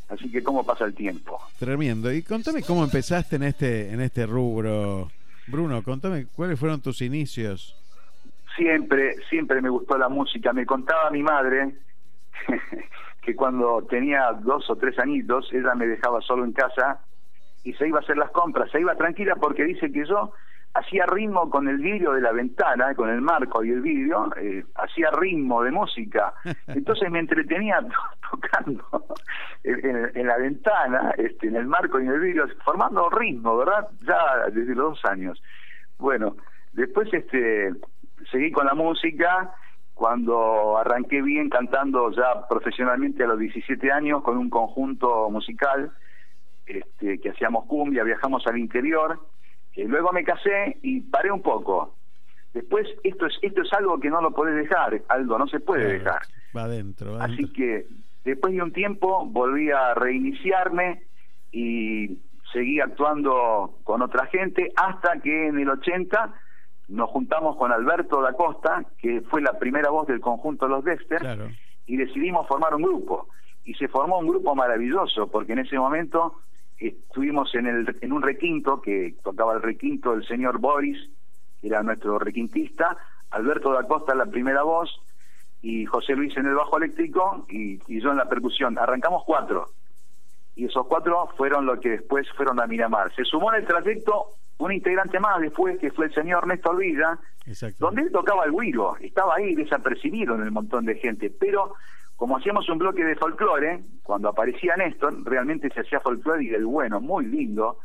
Así 0.08 0.31
que 0.31 0.43
cómo 0.43 0.64
pasa 0.64 0.84
el 0.84 0.94
tiempo. 0.94 1.40
Tremendo. 1.58 2.12
Y 2.12 2.23
contame 2.23 2.62
cómo 2.62 2.84
empezaste 2.84 3.37
en 3.37 3.44
este 3.44 3.90
en 3.90 4.00
este 4.00 4.26
rubro. 4.26 5.11
Bruno, 5.46 5.82
contame 5.82 6.26
cuáles 6.34 6.61
fueron 6.61 6.81
tus 6.81 7.00
inicios. 7.00 7.76
Siempre, 8.56 9.17
siempre 9.31 9.62
me 9.62 9.70
gustó 9.70 9.96
la 9.96 10.08
música. 10.08 10.52
Me 10.52 10.67
contaba 10.67 11.11
mi 11.11 11.23
madre 11.23 11.75
que 13.23 13.34
cuando 13.34 13.82
tenía 13.88 14.32
dos 14.32 14.69
o 14.69 14.76
tres 14.76 14.99
añitos, 14.99 15.50
ella 15.52 15.75
me 15.75 15.87
dejaba 15.87 16.20
solo 16.20 16.44
en 16.44 16.52
casa 16.52 17.00
y 17.64 17.73
se 17.75 17.88
iba 17.88 17.99
a 17.99 18.02
hacer 18.02 18.17
las 18.17 18.31
compras, 18.31 18.70
se 18.70 18.81
iba 18.81 18.94
tranquila 18.96 19.36
porque 19.36 19.65
dice 19.65 19.91
que 19.93 20.06
yo 20.06 20.32
hacía 20.74 21.05
ritmo 21.06 21.50
con 21.50 21.69
el 21.69 21.79
vidrio 21.79 22.12
de 22.12 22.20
la 22.20 22.32
ventana, 22.32 22.94
con 22.94 23.08
el 23.08 23.20
marco 23.20 23.62
y 23.62 23.70
el 23.70 23.81
vidrio, 23.81 24.31
eh, 24.36 24.64
hacía 24.74 25.10
ritmo 25.10 25.62
de 25.62 25.70
música. 25.70 26.34
Entonces 26.67 27.10
me 27.10 27.19
entretenía 27.19 27.81
tocando 28.31 28.84
en, 29.64 30.26
la 30.26 30.36
ventana, 30.38 31.14
este, 31.19 31.48
en 31.48 31.56
el 31.56 31.67
marco 31.67 32.00
y 32.00 32.06
en 32.06 32.12
el 32.12 32.20
vidrio, 32.20 32.46
formando 32.64 33.10
ritmo, 33.10 33.56
¿verdad? 33.58 33.88
Ya 34.06 34.50
desde 34.50 34.74
los 34.74 35.00
dos 35.00 35.05
años. 35.05 35.43
Bueno, 35.98 36.36
después 36.72 37.12
este 37.12 37.72
seguí 38.31 38.50
con 38.50 38.67
la 38.67 38.74
música, 38.74 39.52
cuando 39.94 40.79
arranqué 40.79 41.22
bien 41.22 41.50
cantando 41.50 42.10
ya 42.12 42.46
profesionalmente 42.48 43.24
a 43.24 43.26
los 43.26 43.38
17 43.38 43.93
años 43.93 44.22
con 44.22 44.38
un 44.38 44.48
conjunto 44.48 45.29
musical 45.31 45.93
este, 46.67 47.20
que 47.20 47.31
hacíamos 47.31 47.67
cumbia, 47.67 48.05
viajamos 48.05 48.46
al 48.46 48.58
interior, 48.58 49.20
eh, 49.74 49.84
luego 49.86 50.12
me 50.12 50.24
casé 50.24 50.79
y 50.82 51.00
paré 51.00 51.31
un 51.31 51.43
poco. 51.43 51.94
Después, 52.52 52.86
esto 53.02 53.26
es, 53.26 53.34
esto 53.41 53.62
es 53.62 53.72
algo 53.72 53.98
que 53.98 54.10
no 54.10 54.20
lo 54.20 54.32
podés 54.32 54.56
dejar, 54.56 55.00
algo 55.08 55.38
no 55.38 55.46
se 55.46 55.60
puede 55.60 55.98
dejar. 55.98 56.20
Va 56.55 56.64
adentro, 56.64 57.17
Así 57.19 57.50
que 57.50 57.86
después 58.24 58.52
de 58.52 58.62
un 58.62 58.72
tiempo 58.72 59.24
volví 59.26 59.70
a 59.70 59.94
reiniciarme 59.94 61.02
y 61.50 62.19
seguí 62.52 62.81
actuando 62.81 63.79
con 63.84 64.02
otra 64.02 64.26
gente 64.26 64.70
hasta 64.76 65.20
que 65.20 65.48
en 65.48 65.58
el 65.58 65.70
80 65.70 66.34
nos 66.88 67.08
juntamos 67.10 67.56
con 67.56 67.72
Alberto 67.72 68.20
da 68.20 68.34
Costa, 68.34 68.84
que 68.98 69.22
fue 69.22 69.41
la 69.41 69.58
primera 69.58 69.91
voz 69.91 70.06
del 70.06 70.20
conjunto 70.20 70.69
Los 70.69 70.84
Dexter, 70.84 71.22
y 71.86 71.96
decidimos 71.96 72.46
formar 72.46 72.74
un 72.74 72.82
grupo. 72.82 73.29
Y 73.64 73.74
se 73.74 73.88
formó 73.88 74.19
un 74.19 74.26
grupo 74.26 74.55
maravilloso, 74.55 75.29
porque 75.29 75.52
en 75.52 75.60
ese 75.60 75.79
momento 75.79 76.41
estuvimos 76.89 77.55
en, 77.55 77.67
el, 77.67 77.96
en 78.01 78.12
un 78.12 78.22
requinto 78.22 78.81
que 78.81 79.17
tocaba 79.22 79.55
el 79.55 79.62
requinto 79.62 80.15
el 80.15 80.27
señor 80.27 80.58
Boris, 80.58 80.98
que 81.60 81.69
era 81.69 81.82
nuestro 81.82 82.19
requintista, 82.19 82.96
Alberto 83.31 83.72
da 83.72 83.84
Costa 83.84 84.12
en 84.12 84.19
la 84.19 84.27
primera 84.27 84.62
voz 84.62 85.01
y 85.62 85.86
José 85.86 86.15
Luis 86.15 86.36
en 86.36 86.46
el 86.46 86.55
bajo 86.55 86.77
eléctrico 86.77 87.46
y, 87.48 87.79
yo 88.01 88.10
en 88.10 88.17
la 88.17 88.29
percusión. 88.29 88.79
Arrancamos 88.79 89.22
cuatro 89.24 89.70
y 90.55 90.67
esos 90.67 90.86
cuatro 90.86 91.29
fueron 91.36 91.65
los 91.65 91.81
que 91.81 91.91
después 91.91 92.27
fueron 92.36 92.60
a 92.60 92.67
Miramar. 92.67 93.15
Se 93.15 93.24
sumó 93.24 93.53
en 93.53 93.60
el 93.60 93.67
trayecto 93.67 94.27
un 94.58 94.72
integrante 94.72 95.19
más 95.19 95.41
después, 95.41 95.79
que 95.79 95.91
fue 95.91 96.06
el 96.06 96.15
señor 96.15 96.46
Néstor 96.46 96.77
Villa, 96.77 97.19
donde 97.79 98.03
él 98.03 98.12
tocaba 98.12 98.44
el 98.44 98.53
guiro, 98.53 98.96
estaba 98.98 99.36
ahí 99.36 99.55
desapercibido 99.55 100.34
en 100.34 100.43
el 100.43 100.51
montón 100.51 100.84
de 100.84 100.94
gente, 100.96 101.31
pero 101.31 101.74
como 102.16 102.36
hacíamos 102.36 102.69
un 102.69 102.78
bloque 102.78 103.04
de 103.04 103.16
folclore, 103.16 103.82
cuando 104.02 104.28
aparecía 104.28 104.76
Néstor, 104.76 105.24
realmente 105.24 105.70
se 105.70 105.81
hacía 105.81 106.00
folclore 106.00 106.44
y 106.44 106.48
del 106.48 106.66
bueno, 106.66 107.00
muy 107.00 107.26
lindo, 107.26 107.78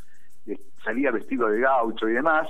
salía 0.84 1.12
vestido 1.12 1.50
de 1.50 1.60
gaucho 1.62 2.08
y 2.08 2.14
demás. 2.14 2.48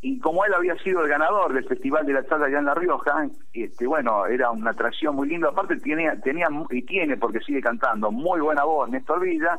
Y 0.00 0.18
como 0.18 0.44
él 0.44 0.52
había 0.52 0.76
sido 0.78 1.02
el 1.02 1.08
ganador 1.08 1.54
del 1.54 1.64
Festival 1.64 2.04
de 2.04 2.12
la 2.12 2.26
Charla 2.26 2.46
allá 2.46 2.58
en 2.58 2.66
La 2.66 2.74
Rioja, 2.74 3.26
este, 3.54 3.86
bueno, 3.86 4.26
era 4.26 4.50
una 4.50 4.72
atracción 4.72 5.16
muy 5.16 5.28
linda. 5.28 5.48
Aparte 5.48 5.76
tenía, 5.78 6.20
tenía 6.20 6.46
y 6.70 6.82
tiene, 6.82 7.16
porque 7.16 7.40
sigue 7.40 7.62
cantando, 7.62 8.10
muy 8.12 8.40
buena 8.40 8.64
voz 8.64 8.90
Néstor 8.90 9.20
Villa, 9.20 9.58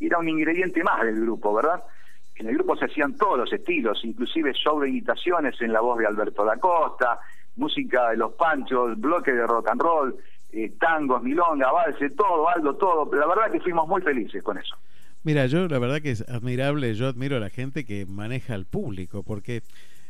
y 0.00 0.06
era 0.06 0.18
un 0.18 0.28
ingrediente 0.28 0.82
más 0.82 1.04
del 1.04 1.20
grupo, 1.20 1.54
¿verdad? 1.54 1.84
En 2.34 2.48
el 2.48 2.54
grupo 2.54 2.76
se 2.76 2.86
hacían 2.86 3.16
todos 3.16 3.38
los 3.38 3.52
estilos, 3.52 4.04
inclusive 4.04 4.52
show 4.54 4.80
de 4.80 4.88
imitaciones 4.88 5.54
en 5.60 5.72
la 5.72 5.80
voz 5.80 5.98
de 5.98 6.06
Alberto 6.06 6.44
da 6.44 6.56
Costa, 6.56 7.20
música 7.54 8.10
de 8.10 8.16
los 8.16 8.34
Panchos, 8.34 9.00
bloque 9.00 9.32
de 9.32 9.46
rock 9.46 9.70
and 9.70 9.80
roll, 9.80 10.16
eh, 10.56 10.72
tangos, 10.80 11.22
milonga, 11.22 11.70
valse, 11.70 12.08
todo, 12.10 12.48
algo, 12.48 12.74
todo. 12.76 13.10
Pero 13.10 13.20
la 13.20 13.28
verdad 13.28 13.52
que 13.52 13.60
fuimos 13.60 13.86
muy 13.86 14.00
felices 14.00 14.42
con 14.42 14.56
eso. 14.56 14.74
Mira, 15.22 15.44
yo 15.46 15.68
la 15.68 15.78
verdad 15.78 16.00
que 16.00 16.12
es 16.12 16.26
admirable, 16.28 16.94
yo 16.94 17.08
admiro 17.08 17.36
a 17.36 17.40
la 17.40 17.50
gente 17.50 17.84
que 17.84 18.06
maneja 18.06 18.54
al 18.54 18.64
público, 18.64 19.22
porque 19.22 19.62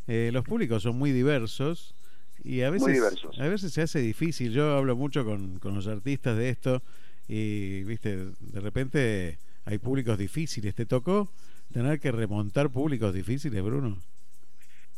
eh, 0.07 0.31
los 0.33 0.45
públicos 0.45 0.85
son 0.85 0.99
muy 0.99 1.11
diversos 1.11 1.97
y 2.45 2.62
a 2.62 2.71
veces, 2.71 3.26
a 3.41 3.49
veces 3.49 3.73
se 3.73 3.83
hace 3.83 3.99
difícil. 3.99 4.53
Yo 4.53 4.76
hablo 4.76 4.95
mucho 4.95 5.25
con, 5.25 5.59
con 5.59 5.75
los 5.75 5.88
artistas 5.88 6.37
de 6.37 6.50
esto 6.50 6.81
y, 7.26 7.83
viste, 7.83 8.26
de 8.38 8.61
repente 8.61 9.38
hay 9.65 9.79
públicos 9.79 10.17
difíciles. 10.17 10.76
¿Te 10.76 10.87
tocó 10.87 11.29
tener 11.73 11.99
que 11.99 12.12
remontar 12.12 12.71
públicos 12.71 13.12
difíciles, 13.12 13.65
Bruno? 13.65 13.97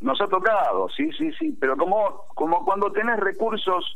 Nos 0.00 0.20
ha 0.20 0.28
tocado, 0.28 0.88
sí, 0.90 1.10
sí, 1.16 1.32
sí, 1.38 1.56
pero 1.58 1.76
como, 1.76 2.24
como 2.34 2.64
cuando 2.64 2.92
tenés 2.92 3.18
recursos 3.18 3.94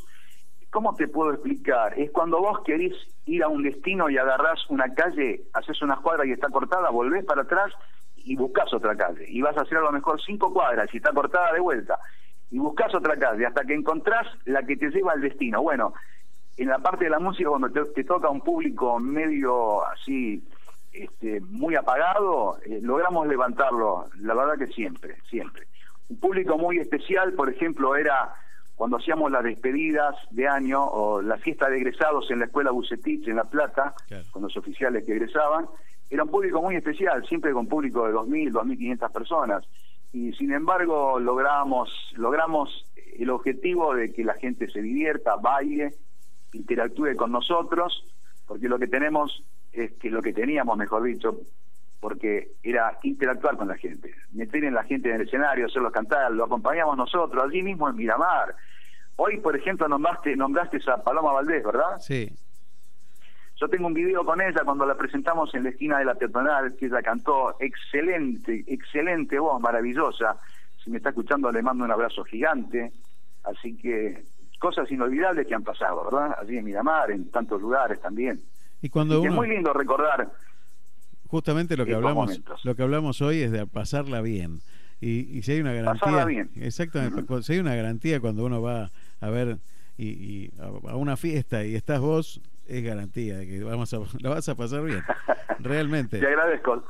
¿Cómo 0.73 0.95
te 0.95 1.07
puedo 1.07 1.31
explicar? 1.31 1.93
Es 1.99 2.09
cuando 2.09 2.39
vos 2.39 2.61
querés 2.65 2.93
ir 3.27 3.43
a 3.43 3.47
un 3.47 3.61
destino 3.61 4.09
y 4.09 4.17
agarrás 4.17 4.67
una 4.69 4.91
calle, 4.95 5.43
haces 5.53 5.79
una 5.83 5.97
cuadra 5.97 6.25
y 6.25 6.31
está 6.31 6.49
cortada, 6.49 6.89
volvés 6.89 7.23
para 7.25 7.43
atrás 7.43 7.71
y 8.17 8.35
buscas 8.35 8.73
otra 8.73 8.95
calle. 8.95 9.23
Y 9.27 9.43
vas 9.43 9.55
a 9.55 9.61
hacer 9.61 9.77
a 9.77 9.81
lo 9.81 9.91
mejor 9.91 10.19
cinco 10.19 10.51
cuadras 10.51 10.91
y 10.91 10.97
está 10.97 11.13
cortada 11.13 11.53
de 11.53 11.59
vuelta. 11.59 11.99
Y 12.49 12.57
buscas 12.57 12.91
otra 12.95 13.15
calle 13.17 13.45
hasta 13.45 13.63
que 13.65 13.75
encontrás 13.75 14.25
la 14.45 14.63
que 14.63 14.75
te 14.75 14.89
lleva 14.89 15.11
al 15.11 15.21
destino. 15.21 15.61
Bueno, 15.61 15.93
en 16.57 16.69
la 16.69 16.79
parte 16.79 17.03
de 17.03 17.11
la 17.11 17.19
música, 17.19 17.49
cuando 17.49 17.69
te, 17.69 18.03
toca 18.03 18.31
un 18.31 18.41
público 18.41 18.99
medio 18.99 19.85
así, 19.85 20.43
este, 20.91 21.39
muy 21.41 21.75
apagado, 21.75 22.57
eh, 22.65 22.79
logramos 22.81 23.27
levantarlo, 23.27 24.07
la 24.21 24.33
verdad 24.33 24.57
que 24.57 24.73
siempre, 24.73 25.17
siempre. 25.29 25.67
Un 26.09 26.19
público 26.19 26.57
muy 26.57 26.79
especial, 26.79 27.33
por 27.33 27.47
ejemplo, 27.47 27.95
era 27.95 28.33
cuando 28.75 28.97
hacíamos 28.97 29.31
las 29.31 29.43
despedidas 29.43 30.15
de 30.31 30.47
año 30.47 30.83
o 30.83 31.21
la 31.21 31.37
fiesta 31.37 31.69
de 31.69 31.77
egresados 31.77 32.29
en 32.31 32.39
la 32.39 32.45
escuela 32.45 32.71
Bucetich 32.71 33.27
en 33.27 33.35
La 33.35 33.43
Plata, 33.43 33.93
con 34.31 34.41
los 34.41 34.57
oficiales 34.57 35.05
que 35.05 35.13
egresaban, 35.13 35.67
era 36.09 36.23
un 36.23 36.29
público 36.29 36.61
muy 36.61 36.75
especial, 36.75 37.25
siempre 37.27 37.53
con 37.53 37.67
público 37.67 38.07
de 38.07 38.13
2.000, 38.13 38.51
2.500 38.51 39.11
personas. 39.11 39.63
Y 40.11 40.33
sin 40.33 40.51
embargo 40.51 41.19
logramos, 41.19 41.89
logramos 42.15 42.85
el 43.17 43.29
objetivo 43.29 43.95
de 43.95 44.11
que 44.11 44.23
la 44.23 44.33
gente 44.35 44.69
se 44.69 44.81
divierta, 44.81 45.35
baile, 45.37 45.95
interactúe 46.53 47.15
con 47.15 47.31
nosotros, 47.31 48.05
porque 48.47 48.67
lo 48.67 48.77
que 48.77 48.87
tenemos 48.87 49.43
es 49.71 49.93
que 49.93 50.09
lo 50.09 50.21
que 50.21 50.33
teníamos, 50.33 50.77
mejor 50.77 51.03
dicho, 51.03 51.39
porque 52.03 52.55
era 52.61 52.99
interactuar 53.01 53.55
con 53.55 53.69
la 53.69 53.77
gente, 53.77 54.13
meter 54.33 54.65
en 54.65 54.73
la 54.73 54.83
gente 54.83 55.07
en 55.07 55.15
el 55.15 55.21
escenario, 55.21 55.67
hacerlos 55.67 55.93
cantar, 55.93 56.33
lo 56.33 56.43
acompañamos 56.43 56.97
nosotros, 56.97 57.41
allí 57.41 57.63
mismo 57.63 57.87
en 57.87 57.95
Miramar. 57.95 58.53
Hoy, 59.15 59.37
por 59.37 59.55
ejemplo, 59.55 59.87
nombraste, 59.87 60.35
nombraste 60.35 60.79
a 60.91 60.97
Paloma 60.97 61.31
Valdés, 61.31 61.63
¿verdad? 61.63 61.97
Sí. 61.99 62.29
Yo 63.55 63.69
tengo 63.69 63.87
un 63.87 63.93
video 63.93 64.25
con 64.25 64.41
ella 64.41 64.63
cuando 64.65 64.85
la 64.85 64.95
presentamos 64.95 65.55
en 65.55 65.63
la 65.63 65.69
esquina 65.69 65.97
de 65.99 66.03
la 66.03 66.15
peatonal, 66.15 66.75
que 66.75 66.87
ella 66.87 67.01
cantó 67.01 67.55
excelente, 67.61 68.65
excelente 68.67 69.39
voz, 69.39 69.61
maravillosa. 69.61 70.35
Si 70.83 70.89
me 70.89 70.97
está 70.97 71.07
escuchando, 71.07 71.49
le 71.53 71.61
mando 71.61 71.85
un 71.85 71.91
abrazo 71.91 72.25
gigante. 72.25 72.91
Así 73.45 73.77
que 73.77 74.25
cosas 74.59 74.91
inolvidables 74.91 75.47
que 75.47 75.55
han 75.55 75.63
pasado, 75.63 76.03
¿verdad? 76.03 76.35
Allí 76.41 76.57
en 76.57 76.65
Miramar, 76.65 77.11
en 77.11 77.31
tantos 77.31 77.61
lugares 77.61 78.01
también. 78.01 78.41
Y 78.81 78.89
cuando 78.89 79.23
Es 79.23 79.31
muy 79.31 79.47
lindo 79.47 79.71
recordar 79.71 80.29
justamente 81.33 81.75
lo 81.75 81.87
que 81.87 81.95
hablamos 81.95 82.39
lo 82.63 82.75
que 82.75 82.83
hablamos 82.83 83.19
hoy 83.23 83.41
es 83.41 83.51
de 83.51 83.65
pasarla 83.65 84.21
bien. 84.21 84.59
Y, 85.01 85.41
si 85.41 85.53
hay 85.53 85.61
una 85.61 85.73
garantía 85.73 86.25
bien. 86.25 86.51
exactamente 86.61 87.23
si 87.41 87.53
hay 87.53 87.59
una 87.59 87.73
garantía 87.73 88.19
cuando 88.19 88.45
uno 88.45 88.61
va 88.61 88.91
a 89.19 89.29
ver 89.31 89.57
y, 89.97 90.51
a, 90.61 90.95
una 90.95 91.17
fiesta 91.17 91.65
y 91.65 91.73
estás 91.73 91.99
vos 92.01 92.39
es 92.67 92.83
garantía 92.83 93.35
de 93.35 93.47
que 93.47 93.63
vamos 93.63 93.91
a 93.95 93.97
la 94.19 94.29
vas 94.29 94.47
a 94.47 94.53
pasar 94.53 94.83
bien 94.83 95.01
realmente. 95.57 96.19
Te 96.19 96.27
agradezco. 96.27 96.83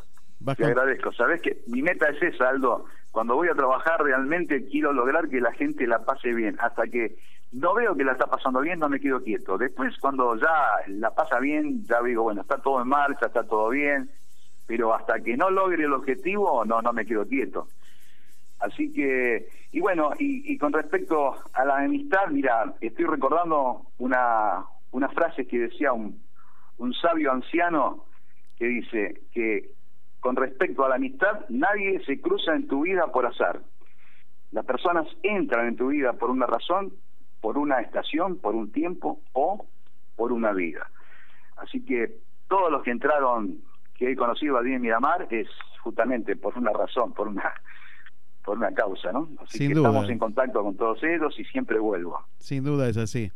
Te 0.57 0.65
agradezco. 0.65 1.13
Sabes 1.13 1.41
que 1.41 1.61
mi 1.67 1.81
meta 1.81 2.09
es 2.09 2.21
esa 2.21 2.49
Aldo. 2.49 2.83
Cuando 3.11 3.35
voy 3.35 3.47
a 3.47 3.55
trabajar 3.55 4.03
realmente 4.03 4.65
quiero 4.65 4.91
lograr 4.91 5.29
que 5.29 5.39
la 5.39 5.53
gente 5.53 5.87
la 5.87 6.03
pase 6.03 6.33
bien. 6.33 6.57
Hasta 6.59 6.85
que 6.87 7.15
no 7.53 7.73
veo 7.73 7.95
que 7.95 8.03
la 8.03 8.11
está 8.11 8.27
pasando 8.27 8.59
bien, 8.59 8.79
no 8.79 8.89
me 8.89 8.99
quedo 8.99 9.23
quieto. 9.23 9.57
Después, 9.57 9.97
cuando 9.99 10.35
ya 10.35 10.51
la 10.87 11.11
pasa 11.11 11.39
bien, 11.39 11.85
ya 11.85 12.01
digo, 12.01 12.23
bueno, 12.23 12.41
está 12.41 12.57
todo 12.57 12.81
en 12.81 12.89
marcha, 12.89 13.27
está 13.27 13.43
todo 13.43 13.69
bien, 13.69 14.09
pero 14.65 14.93
hasta 14.93 15.19
que 15.19 15.35
no 15.35 15.49
logre 15.49 15.83
el 15.83 15.93
objetivo 15.93 16.63
no 16.65 16.81
no 16.81 16.93
me 16.93 17.05
quedo 17.05 17.27
quieto. 17.27 17.67
Así 18.59 18.91
que 18.93 19.49
y 19.71 19.79
bueno 19.79 20.11
y, 20.19 20.57
con 20.57 20.71
respecto 20.71 21.35
a 21.53 21.65
la 21.65 21.77
amistad 21.77 22.27
mira 22.29 22.73
estoy 22.81 23.05
recordando 23.05 23.87
una 23.99 24.63
una 24.91 25.09
frase 25.09 25.45
que 25.47 25.59
decía 25.59 25.93
un 25.93 26.21
un 26.77 26.93
sabio 26.93 27.31
anciano 27.31 28.05
que 28.57 28.65
dice 28.65 29.21
que 29.31 29.71
con 30.19 30.35
respecto 30.35 30.85
a 30.85 30.89
la 30.89 30.95
amistad 30.95 31.45
nadie 31.49 32.03
se 32.05 32.21
cruza 32.21 32.55
en 32.55 32.67
tu 32.67 32.83
vida 32.83 33.07
por 33.07 33.25
azar. 33.25 33.59
Las 34.51 34.65
personas 34.65 35.07
entran 35.23 35.67
en 35.67 35.75
tu 35.75 35.87
vida 35.87 36.13
por 36.13 36.29
una 36.29 36.45
razón 36.45 36.93
por 37.41 37.57
una 37.57 37.81
estación 37.81 38.37
por 38.37 38.55
un 38.55 38.71
tiempo 38.71 39.19
o 39.33 39.65
por 40.15 40.31
una 40.31 40.53
vida. 40.53 40.89
Así 41.57 41.83
que 41.83 42.15
todos 42.47 42.71
los 42.71 42.83
que 42.83 42.91
entraron 42.91 43.57
que 44.03 44.11
he 44.11 44.15
conocido 44.15 44.57
a 44.57 44.61
Dien 44.61 44.81
Miramar 44.81 45.27
es 45.29 45.47
justamente 45.81 46.35
por 46.35 46.57
una 46.57 46.71
razón, 46.73 47.13
por 47.13 47.27
una 47.27 47.53
por 48.43 48.57
una 48.57 48.73
causa, 48.73 49.13
¿no? 49.13 49.29
Así 49.39 49.67
que 49.67 49.73
estamos 49.73 50.09
en 50.09 50.19
contacto 50.19 50.61
con 50.61 50.75
todos 50.75 51.01
ellos 51.03 51.33
y 51.39 51.45
siempre 51.45 51.79
vuelvo. 51.79 52.19
Sin 52.39 52.65
duda 52.65 52.89
es 52.89 52.97
así. 52.97 53.31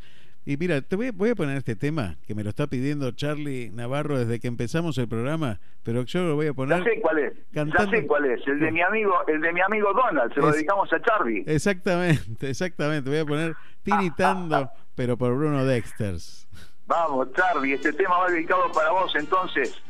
Y 0.45 0.57
mira, 0.57 0.81
te 0.81 0.97
voy, 0.97 1.11
voy, 1.11 1.29
a 1.29 1.35
poner 1.35 1.55
este 1.55 1.77
tema 1.77 2.17
que 2.25 2.35
me 2.35 2.43
lo 2.43 2.49
está 2.49 2.67
pidiendo 2.67 3.11
Charlie 3.11 3.69
Navarro 3.73 4.17
desde 4.17 4.41
que 4.41 4.47
empezamos 4.47 4.97
el 4.97 5.07
programa, 5.07 5.61
pero 5.83 6.03
yo 6.03 6.23
lo 6.23 6.35
voy 6.35 6.47
a 6.47 6.53
poner. 6.53 6.79
Ya 6.79 6.83
sé 6.83 7.01
cuál 7.01 7.19
es. 7.19 7.33
Ya 7.53 7.89
sé 7.89 8.05
cuál 8.05 8.25
es. 8.25 8.45
El 8.45 8.59
de 8.59 8.71
mi 8.71 8.81
amigo, 8.81 9.13
el 9.27 9.39
de 9.39 9.53
mi 9.53 9.61
amigo 9.61 9.93
Donald. 9.93 10.33
Se 10.33 10.41
lo 10.41 10.51
dedicamos 10.51 10.91
a 10.91 11.01
Charlie. 11.01 11.45
Exactamente, 11.47 12.49
exactamente. 12.49 13.09
Voy 13.09 13.19
a 13.19 13.25
poner 13.25 13.55
tiritando, 13.83 14.69
pero 14.95 15.17
por 15.17 15.33
Bruno 15.33 15.63
Dexters. 15.63 16.49
Vamos, 16.85 17.31
Charlie. 17.33 17.73
Este 17.73 17.93
tema 17.93 18.17
va 18.17 18.29
dedicado 18.29 18.69
para 18.73 18.91
vos, 18.91 19.13
entonces 19.15 19.81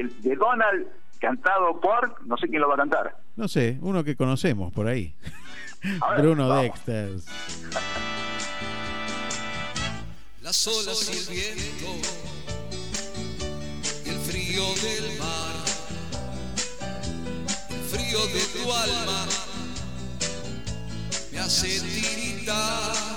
el 0.00 0.22
de 0.22 0.36
Donald 0.36 0.86
cantado 1.20 1.80
por, 1.80 2.26
no 2.26 2.36
sé 2.36 2.48
quién 2.48 2.60
lo 2.60 2.68
va 2.68 2.74
a 2.74 2.78
cantar. 2.78 3.16
No 3.36 3.48
sé, 3.48 3.78
uno 3.80 4.04
que 4.04 4.16
conocemos 4.16 4.72
por 4.72 4.86
ahí. 4.86 5.14
Bruno 6.18 6.54
Dexter. 6.56 7.10
Las 10.42 10.66
olas 10.66 11.08
y 11.08 11.16
el 11.16 11.26
viento, 11.34 11.86
el 14.06 14.18
frío 14.20 14.64
del 14.82 15.18
mar, 15.18 15.54
el 17.70 17.84
frío 17.84 18.18
de 18.26 18.40
tu 18.52 18.72
alma 18.72 19.26
me 21.32 21.38
hace 21.38 21.80
tiritar. 21.80 23.13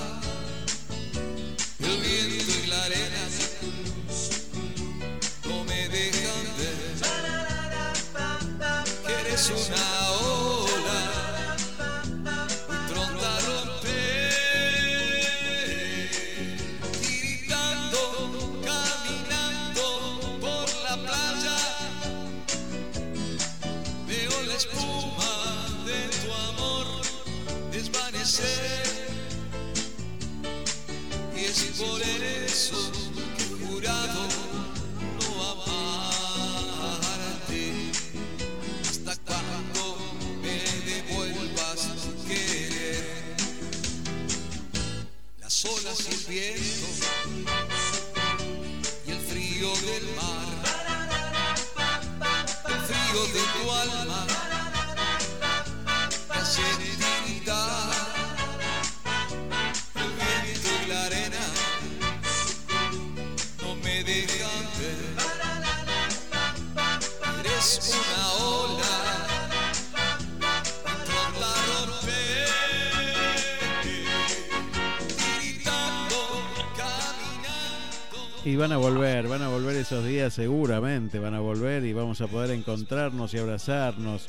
Van 78.67 78.73
a 78.73 78.77
volver, 78.79 79.29
van 79.29 79.41
a 79.43 79.47
volver 79.47 79.77
esos 79.77 80.03
días 80.03 80.33
seguramente, 80.33 81.19
van 81.19 81.33
a 81.33 81.39
volver 81.39 81.85
y 81.85 81.93
vamos 81.93 82.19
a 82.19 82.27
poder 82.27 82.51
encontrarnos 82.51 83.33
y 83.33 83.37
abrazarnos. 83.39 84.27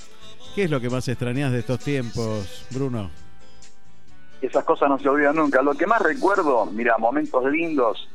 ¿Qué 0.55 0.63
es 0.63 0.71
lo 0.71 0.81
que 0.81 0.89
más 0.89 1.09
extrañas 1.09 1.51
de 1.51 1.59
estos 1.59 1.81
tiempos, 1.81 2.65
Bruno? 2.71 3.11
Esas 4.41 4.63
cosas 4.63 4.91
no 4.91 4.99
se 5.01 5.09
olvidan 5.09 5.35
nunca. 5.35 5.61
Lo 5.61 5.75
que 5.75 5.89
más 5.89 6.01
recuerdo, 6.01 6.67
mira, 6.67 6.97
momentos 6.99 7.51
lindos. 7.51 8.09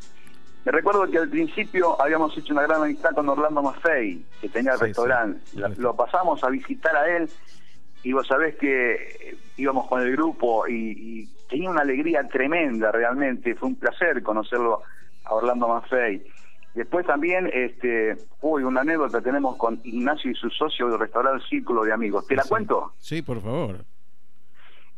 Me 0.63 0.71
recuerdo 0.71 1.05
que 1.11 1.17
al 1.17 1.27
principio 1.27 2.01
habíamos 2.01 2.37
hecho 2.37 2.53
una 2.53 2.61
gran 2.63 2.83
amistad 2.83 3.09
con 3.13 3.27
Orlando 3.27 3.61
Maffei, 3.61 4.23
que 4.39 4.47
tenía 4.47 4.71
el 4.71 4.77
Sí, 4.79 4.85
restaurante. 4.85 5.41
sí. 5.51 5.59
Lo 5.75 5.93
pasamos 5.93 6.41
a 6.45 6.49
visitar 6.49 6.95
a 6.95 7.17
él 7.17 7.29
y 8.01 8.13
vos 8.13 8.25
sabés 8.25 8.55
que 8.55 9.35
íbamos 9.57 9.87
con 9.89 10.01
el 10.01 10.09
grupo 10.13 10.69
y, 10.69 10.73
y 11.23 11.29
tenía 11.49 11.69
una 11.69 11.81
alegría 11.81 12.25
tremenda 12.29 12.93
realmente. 12.93 13.55
Fue 13.55 13.67
un 13.67 13.75
placer 13.75 14.23
conocerlo 14.23 14.83
a 15.25 15.33
Orlando 15.33 15.67
Maffei. 15.67 16.23
Después 16.73 17.05
también, 17.05 17.49
este, 17.53 18.17
uy, 18.41 18.63
una 18.63 18.81
anécdota 18.81 19.21
tenemos 19.21 19.57
con 19.57 19.79
Ignacio 19.83 20.31
y 20.31 20.35
su 20.35 20.49
socio 20.49 20.89
del 20.89 20.99
restaurante 20.99 21.45
Círculo 21.47 21.83
de 21.83 21.93
Amigos. 21.93 22.25
¿Te 22.27 22.35
la 22.35 22.43
Sí. 22.43 22.49
cuento? 22.49 22.91
Sí, 22.97 23.21
por 23.21 23.41
favor. 23.41 23.85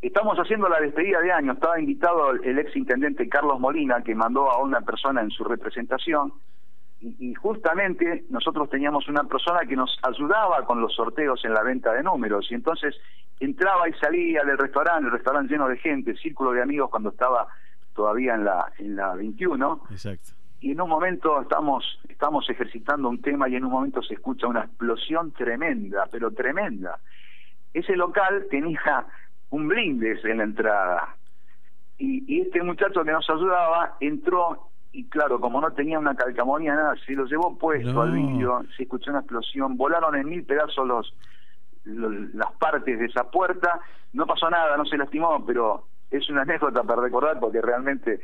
Estamos 0.02 0.38
haciendo 0.38 0.70
la 0.70 0.80
despedida 0.80 1.20
de 1.20 1.32
año. 1.32 1.54
Estaba 1.54 1.80
invitado 1.80 2.32
el 2.32 2.60
ex 2.60 2.76
intendente 2.76 3.28
Carlos 3.28 3.60
Molina, 3.60 4.02
que 4.04 4.14
mandó 4.14 4.52
a 4.52 4.62
una 4.62 4.82
persona 4.82 5.22
en 5.22 5.32
su 5.32 5.44
representación. 5.44 6.32
Y, 7.02 7.32
y 7.32 7.34
justamente 7.34 8.24
nosotros 8.30 8.70
teníamos 8.70 9.08
una 9.10 9.24
persona 9.24 9.62
que 9.68 9.76
nos 9.76 9.98
ayudaba 10.04 10.66
con 10.66 10.80
los 10.80 10.94
sorteos 10.96 11.44
en 11.44 11.54
la 11.54 11.64
venta 11.64 11.92
de 11.94 12.04
números. 12.04 12.48
Y 12.52 12.54
entonces 12.54 12.96
entraba 13.40 13.90
y 13.90 13.94
salía 13.94 14.44
del 14.44 14.58
restaurante, 14.58 15.08
el 15.08 15.12
restaurante 15.12 15.52
lleno 15.52 15.68
de 15.68 15.78
gente, 15.78 16.16
círculo 16.16 16.52
de 16.52 16.62
amigos 16.62 16.90
cuando 16.90 17.10
estaba 17.10 17.48
todavía 17.96 18.36
en 18.36 18.44
la, 18.46 18.72
en 18.78 18.96
la 18.96 19.16
21 19.16 19.84
Exacto. 19.90 20.32
y 20.60 20.72
en 20.72 20.82
un 20.82 20.90
momento 20.90 21.42
estamos 21.42 21.84
estamos 22.10 22.50
ejercitando 22.50 23.10
un 23.10 23.22
tema 23.22 23.50
y 23.50 23.56
en 23.56 23.66
un 23.66 23.72
momento 23.72 24.02
se 24.04 24.14
escucha 24.16 24.48
una 24.48 24.62
explosión 24.66 25.32
tremenda, 25.32 26.08
pero 26.12 26.32
tremenda. 26.32 27.00
Ese 27.74 27.96
local 27.96 28.46
tenía 28.50 29.06
un 29.50 29.68
blindes 29.68 30.24
en 30.26 30.38
la 30.38 30.44
entrada 30.44 31.16
y, 31.98 32.24
y 32.34 32.42
este 32.42 32.62
muchacho 32.64 33.04
que 33.04 33.12
nos 33.12 33.30
ayudaba 33.30 33.96
entró 34.00 34.70
y 34.92 35.10
claro, 35.10 35.40
como 35.42 35.60
no 35.60 35.72
tenía 35.74 36.00
una 36.00 36.16
calcamonía 36.16 36.74
nada, 36.76 36.96
se 37.06 37.14
lo 37.14 37.26
llevó 37.26 37.58
puesto 37.58 37.92
No. 37.94 38.02
al 38.04 38.12
vidrio, 38.14 38.62
se 38.78 38.84
escuchó 38.84 39.12
una 39.12 39.20
explosión, 39.20 39.76
volaron 39.76 40.16
en 40.16 40.30
mil 40.30 40.44
pedazos 40.46 40.88
los, 40.88 41.14
los- 41.84 42.34
las 42.34 42.52
partes 42.54 42.98
de 42.98 43.06
esa 43.06 43.30
puerta, 43.30 43.82
no 44.14 44.26
pasó 44.26 44.50
nada, 44.50 44.78
no 44.78 44.86
se 44.86 44.98
lastimó, 44.98 45.46
pero 45.46 45.86
es 46.12 46.30
una 46.30 46.42
anécdota 46.44 46.84
para 46.84 47.02
recordar 47.02 47.40
porque 47.40 47.62
realmente 47.62 48.20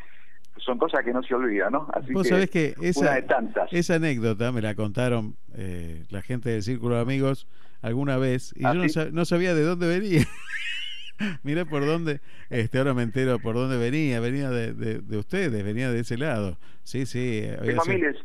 son 0.58 0.78
cosas 0.78 1.04
que 1.04 1.12
no 1.14 1.24
se 1.24 1.34
olvidan, 1.34 1.72
¿no? 1.74 1.88
Así 1.94 2.14
Vos 2.14 2.24
que 2.24 2.30
sabés 2.30 2.50
que 2.50 2.76
esa, 2.82 3.00
una 3.02 3.12
de 3.16 3.22
tantas. 3.24 3.74
esa 3.74 3.96
anécdota 3.96 4.52
me 4.52 4.62
la 4.62 4.76
contaron 4.76 5.36
eh, 5.56 6.04
la 6.10 6.22
gente 6.22 6.50
del 6.50 6.62
Círculo 6.62 6.96
de 6.96 7.02
Amigos 7.02 7.48
alguna 7.82 8.18
vez 8.18 8.54
y 8.56 8.66
¿Ah, 8.66 8.74
yo 8.74 9.12
no, 9.12 9.26
sabía 9.26 9.56
de 9.56 9.64
dónde 9.64 9.88
venía. 9.88 10.22
Mirá 11.44 11.65
por 11.65 11.86
dónde, 11.86 12.20
este, 12.50 12.80
ahora 12.80 12.94
me 12.96 13.04
entero 13.04 13.38
por 13.39 13.56
dónde 13.56 13.78
venía, 13.78 14.20
venía 14.20 14.50
de, 14.50 14.74
de, 14.74 15.00
de 15.02 15.17
ustedes, 15.17 15.63
venía 15.63 15.91
de 15.91 16.00
ese 16.00 16.17
lado. 16.17 16.58
Sí, 16.84 17.06
sí. 17.06 17.44
Tengo 17.63 17.84
sido- 17.84 17.96
miles, 17.96 18.17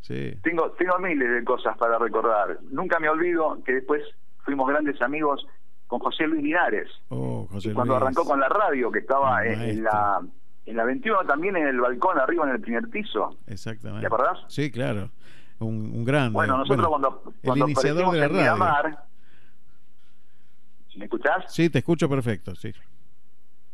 Sí, 0.00 0.36
tengo, 0.42 0.70
tengo 0.72 0.98
miles 0.98 1.30
de 1.30 1.42
cosas 1.44 1.76
para 1.78 1.98
recordar. 1.98 2.58
Nunca 2.70 3.00
me 3.00 3.08
olvido 3.08 3.58
que 3.64 3.72
después 3.72 4.02
fuimos 4.44 4.68
grandes 4.68 5.00
amigos 5.00 5.46
con 5.98 6.10
José 6.10 6.26
Luis 6.26 6.42
Linares. 6.42 6.88
oh, 7.08 7.46
José 7.50 7.72
cuando 7.72 7.96
arrancó 7.96 8.24
con 8.24 8.40
la 8.40 8.48
radio, 8.48 8.90
que 8.90 9.00
estaba 9.00 9.44
en, 9.46 9.84
la 9.84 10.20
en 10.66 10.76
la 10.76 10.84
21 10.84 11.24
también 11.24 11.56
en 11.56 11.68
el 11.68 11.80
balcón 11.80 12.18
arriba 12.18 12.44
en 12.44 12.50
el 12.50 12.60
primer 12.60 12.88
piso. 12.88 13.36
Exactamente. 13.46 14.00
¿Te 14.00 14.06
acordás? 14.06 14.40
Sí, 14.48 14.70
claro. 14.70 15.10
Un, 15.60 15.92
un 15.94 16.04
grande. 16.04 16.32
Bueno, 16.32 16.58
nosotros 16.58 16.88
cuando, 16.88 17.22
el 17.26 17.48
cuando 17.48 17.64
iniciador 17.66 18.04
aparecimos 18.04 18.14
de 18.14 18.20
la 18.20 18.28
radio. 18.28 18.40
Miramar, 18.40 19.04
¿me 20.96 21.04
escuchás? 21.04 21.54
Sí, 21.54 21.70
te 21.70 21.78
escucho 21.78 22.08
perfecto, 22.08 22.54
sí. 22.54 22.72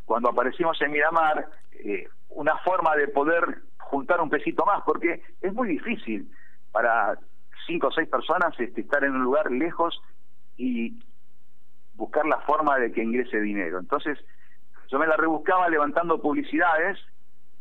Cuando 0.05 0.29
aparecimos 0.29 0.81
en 0.83 0.93
Miramar, 0.93 1.49
eh, 1.73 2.07
una 2.31 2.57
forma 2.59 2.97
de 2.97 3.09
poder 3.09 3.63
juntar 3.79 4.21
un 4.21 4.29
pesito 4.29 4.67
más, 4.67 4.83
porque 4.85 5.23
es 5.41 5.55
muy 5.55 5.69
difícil 5.69 6.31
para 6.71 7.19
cinco 7.67 7.89
o 7.89 7.93
seis 7.93 8.09
personas 8.09 8.53
este, 8.59 8.83
estar 8.83 9.05
en 9.05 9.13
un 9.13 9.23
lugar 9.23 9.51
lejos 9.51 10.01
y 10.57 10.99
buscar 12.01 12.25
la 12.25 12.39
forma 12.39 12.79
de 12.79 12.91
que 12.91 13.03
ingrese 13.03 13.39
dinero. 13.41 13.79
Entonces, 13.79 14.19
yo 14.89 14.99
me 14.99 15.07
la 15.07 15.17
rebuscaba 15.17 15.69
levantando 15.69 16.21
publicidades 16.21 16.99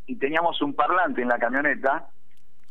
y 0.08 0.16
teníamos 0.16 0.62
un 0.62 0.74
parlante 0.74 1.22
en 1.22 1.28
la 1.28 1.38
camioneta, 1.38 2.08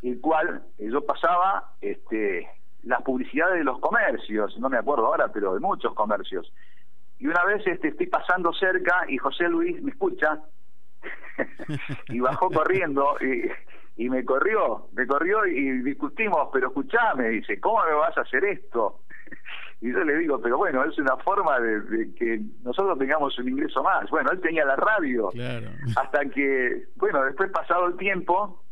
el 0.02 0.18
cual 0.20 0.62
eh, 0.78 0.88
yo 0.90 1.04
pasaba 1.04 1.74
este, 1.82 2.48
las 2.84 3.02
publicidades 3.02 3.58
de 3.58 3.64
los 3.64 3.78
comercios, 3.80 4.58
no 4.58 4.70
me 4.70 4.78
acuerdo 4.78 5.06
ahora, 5.06 5.28
pero 5.28 5.52
de 5.52 5.60
muchos 5.60 5.92
comercios. 5.94 6.50
Y 7.18 7.26
una 7.26 7.44
vez 7.44 7.66
este, 7.66 7.88
estoy 7.88 8.06
pasando 8.06 8.52
cerca 8.54 9.04
y 9.08 9.18
José 9.18 9.48
Luis 9.48 9.82
me 9.82 9.90
escucha 9.90 10.40
y 12.08 12.18
bajó 12.20 12.48
corriendo 12.50 13.14
y, 13.20 14.02
y 14.02 14.08
me 14.08 14.24
corrió, 14.24 14.88
me 14.94 15.06
corrió 15.06 15.44
y 15.44 15.82
discutimos, 15.82 16.48
pero 16.50 16.68
escuchame, 16.68 17.28
dice, 17.28 17.60
¿cómo 17.60 17.84
me 17.84 17.92
vas 17.92 18.16
a 18.16 18.22
hacer 18.22 18.42
esto? 18.44 19.02
Y 19.80 19.92
yo 19.92 20.02
le 20.02 20.16
digo, 20.18 20.40
pero 20.40 20.58
bueno, 20.58 20.84
es 20.84 20.98
una 20.98 21.16
forma 21.18 21.60
de, 21.60 21.80
de 21.82 22.14
que 22.14 22.40
nosotros 22.64 22.98
tengamos 22.98 23.38
un 23.38 23.48
ingreso 23.48 23.82
más. 23.82 24.10
Bueno, 24.10 24.30
él 24.32 24.40
tenía 24.40 24.64
la 24.64 24.74
radio, 24.76 25.28
Claro. 25.28 25.68
hasta 25.96 26.24
que, 26.30 26.86
bueno, 26.96 27.22
después 27.24 27.50
pasado 27.52 27.86
el 27.86 27.96
tiempo, 27.96 28.64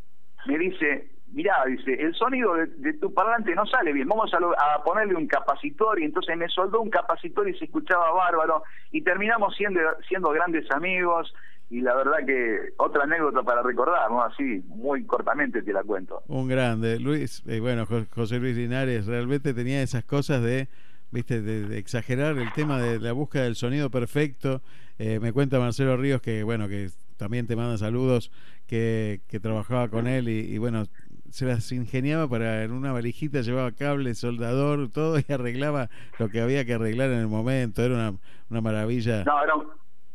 me 0.47 0.59
dice, 0.59 1.13
mirá, 1.33 1.65
dice, 1.67 1.93
el 1.95 2.13
sonido 2.17 2.55
de, 2.55 2.67
de 2.67 2.93
tu 2.95 3.15
parlante 3.15 3.55
no 3.55 3.67
sale 3.67 3.93
bien, 3.93 4.09
vamos 4.09 4.35
a, 4.35 4.41
lo- 4.41 4.59
a 4.61 4.83
ponerle 4.83 5.15
un 5.15 5.29
capacitor, 5.29 6.01
y 6.01 6.05
entonces 6.05 6.37
me 6.37 6.49
soldó 6.49 6.81
un 6.81 6.91
capacitor 6.91 7.49
y 7.49 7.57
se 7.57 7.67
escuchaba 7.67 8.11
bárbaro, 8.13 8.65
y 8.91 9.03
terminamos 9.03 9.55
siendo, 9.55 9.79
siendo 10.09 10.31
grandes 10.31 10.69
amigos, 10.73 11.33
y 11.71 11.83
la 11.83 11.95
verdad 11.95 12.19
que 12.27 12.73
otra 12.79 13.05
anécdota 13.05 13.43
para 13.45 13.63
recordar, 13.63 14.11
¿no? 14.11 14.23
Así, 14.23 14.63
muy 14.67 15.05
cortamente 15.05 15.63
te 15.63 15.73
la 15.73 15.83
cuento. 15.85 16.23
Un 16.27 16.49
grande. 16.49 16.99
Luis, 16.99 17.45
eh, 17.47 17.61
bueno, 17.61 17.87
Jo- 17.87 18.07
José 18.13 18.39
Luis 18.41 18.57
Linares 18.57 19.07
realmente 19.07 19.53
tenía 19.55 19.83
esas 19.83 20.05
cosas 20.05 20.43
de, 20.43 20.69
viste, 21.11 21.43
de, 21.43 21.67
de 21.69 21.79
exagerar 21.79 22.39
el 22.39 22.53
tema 22.53 22.81
de 22.81 22.99
la 23.01 23.13
búsqueda 23.13 23.45
del 23.45 23.57
sonido 23.57 23.91
perfecto. 23.91 24.63
Eh, 24.99 25.21
me 25.21 25.33
cuenta 25.33 25.59
Marcelo 25.59 25.97
Ríos 25.97 26.21
que, 26.21 26.43
bueno, 26.43 26.69
que 26.69 26.91
también 27.17 27.47
te 27.47 27.57
manda 27.57 27.79
saludos, 27.79 28.31
que, 28.67 29.21
que 29.29 29.41
trabajaba 29.41 29.89
con 29.89 30.07
él 30.07 30.29
y, 30.29 30.41
y, 30.55 30.59
bueno, 30.59 30.85
se 31.31 31.45
las 31.45 31.73
ingeniaba 31.73 32.29
para 32.29 32.63
en 32.63 32.73
una 32.73 32.93
valijita, 32.93 33.41
llevaba 33.41 33.73
cable, 33.73 34.15
soldador, 34.15 34.91
todo 34.91 35.19
y 35.19 35.33
arreglaba 35.33 35.91
lo 36.19 36.29
que 36.29 36.41
había 36.41 36.65
que 36.65 36.75
arreglar 36.75 37.11
en 37.11 37.19
el 37.19 37.29
momento. 37.29 37.83
Era 37.83 37.95
una, 37.95 38.15
una 38.51 38.61
maravilla. 38.61 39.25
No, 39.25 39.43
era 39.43 39.55
un, 39.55 39.67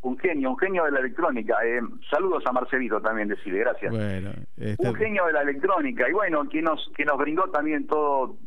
un 0.01 0.17
genio, 0.17 0.51
un 0.51 0.57
genio 0.57 0.85
de 0.85 0.91
la 0.91 0.99
electrónica. 0.99 1.55
Eh, 1.65 1.81
saludos 2.09 2.43
a 2.45 2.51
Marcelito 2.51 3.01
también, 3.01 3.27
decirle, 3.27 3.59
gracias. 3.59 3.91
Bueno, 3.91 4.31
este, 4.57 4.87
un 4.87 4.95
genio 4.95 5.25
de 5.25 5.33
la 5.33 5.41
electrónica 5.41 6.09
y 6.09 6.13
bueno 6.13 6.47
que 6.49 6.61
nos 6.61 6.89
que 6.95 7.05
nos 7.05 7.17
brindó 7.17 7.43
también 7.51 7.85
todo 7.87 8.37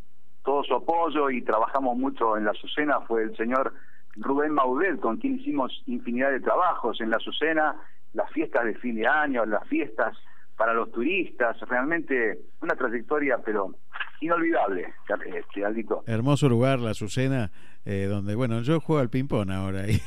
todo 0.45 0.63
su 0.65 0.75
apoyo 0.75 1.31
y 1.31 1.43
trabajamos 1.43 1.97
mucho 1.97 2.37
en 2.37 2.45
la 2.45 2.53
Azucena 2.53 3.01
fue 3.01 3.25
el 3.25 3.37
señor 3.37 3.73
Rubén 4.17 4.53
Maudet 4.53 5.01
con 5.01 5.17
quien 5.17 5.41
hicimos 5.41 5.83
infinidad 5.87 6.31
de 6.31 6.41
trabajos 6.41 7.01
en 7.01 7.11
la 7.11 7.17
Azucena 7.17 7.77
las 8.13 8.31
fiestas 8.31 8.65
de 8.65 8.75
fin 8.75 8.97
de 8.97 9.07
año 9.07 9.45
las 9.45 9.67
fiestas 9.69 10.17
para 10.57 10.75
los 10.75 10.93
turistas 10.93 11.59
realmente 11.69 12.39
una 12.61 12.77
trayectoria 12.77 13.39
pero 13.45 13.75
inolvidable 14.21 14.95
este 15.35 15.65
Aldito 15.65 16.03
Hermoso 16.07 16.49
lugar, 16.49 16.81
la 16.81 16.91
Azucena, 16.91 17.51
eh, 17.85 18.07
donde, 18.09 18.35
bueno, 18.35 18.61
yo 18.63 18.81
juego 18.81 19.01
al 19.01 19.11
ping-pong 19.11 19.51
ahora 19.51 19.83
ahí, 19.83 20.01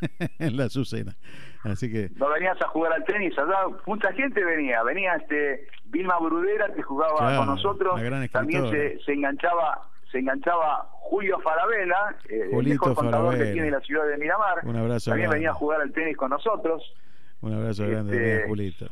en 0.38 0.56
la 0.56 0.64
Azucena. 0.64 1.16
Así 1.66 1.90
que, 1.90 2.10
no 2.16 2.28
venías 2.30 2.60
a 2.62 2.68
jugar 2.68 2.92
al 2.92 3.04
tenis 3.04 3.36
allá 3.38 3.66
mucha 3.86 4.12
gente 4.12 4.44
venía 4.44 4.82
venía 4.82 5.14
este 5.16 5.66
Vilma 5.86 6.18
Brudera 6.18 6.72
que 6.74 6.82
jugaba 6.82 7.18
Claro, 7.18 7.38
con 7.38 7.46
nosotros 7.48 8.00
también 8.32 8.68
se, 8.70 8.98
se 9.00 9.12
enganchaba 9.12 9.82
se 10.10 10.18
enganchaba 10.18 10.88
Julio 10.92 11.38
Farabella 11.40 12.16
eh, 12.28 12.48
el 12.52 12.66
mejor 12.66 12.94
contador 12.94 13.36
que 13.36 13.52
tiene 13.52 13.70
la 13.70 13.80
ciudad 13.80 14.06
de 14.06 14.16
Miramar 14.18 14.60
Un 14.64 14.76
abrazo 14.76 15.10
también 15.10 15.28
grande. 15.30 15.36
venía 15.36 15.50
a 15.50 15.54
jugar 15.54 15.80
al 15.80 15.92
tenis 15.92 16.16
con 16.16 16.30
nosotros 16.30 16.94
un 17.40 17.52
abrazo 17.52 17.86
grande 17.86 18.34
Este, 18.36 18.48
Julito. 18.48 18.86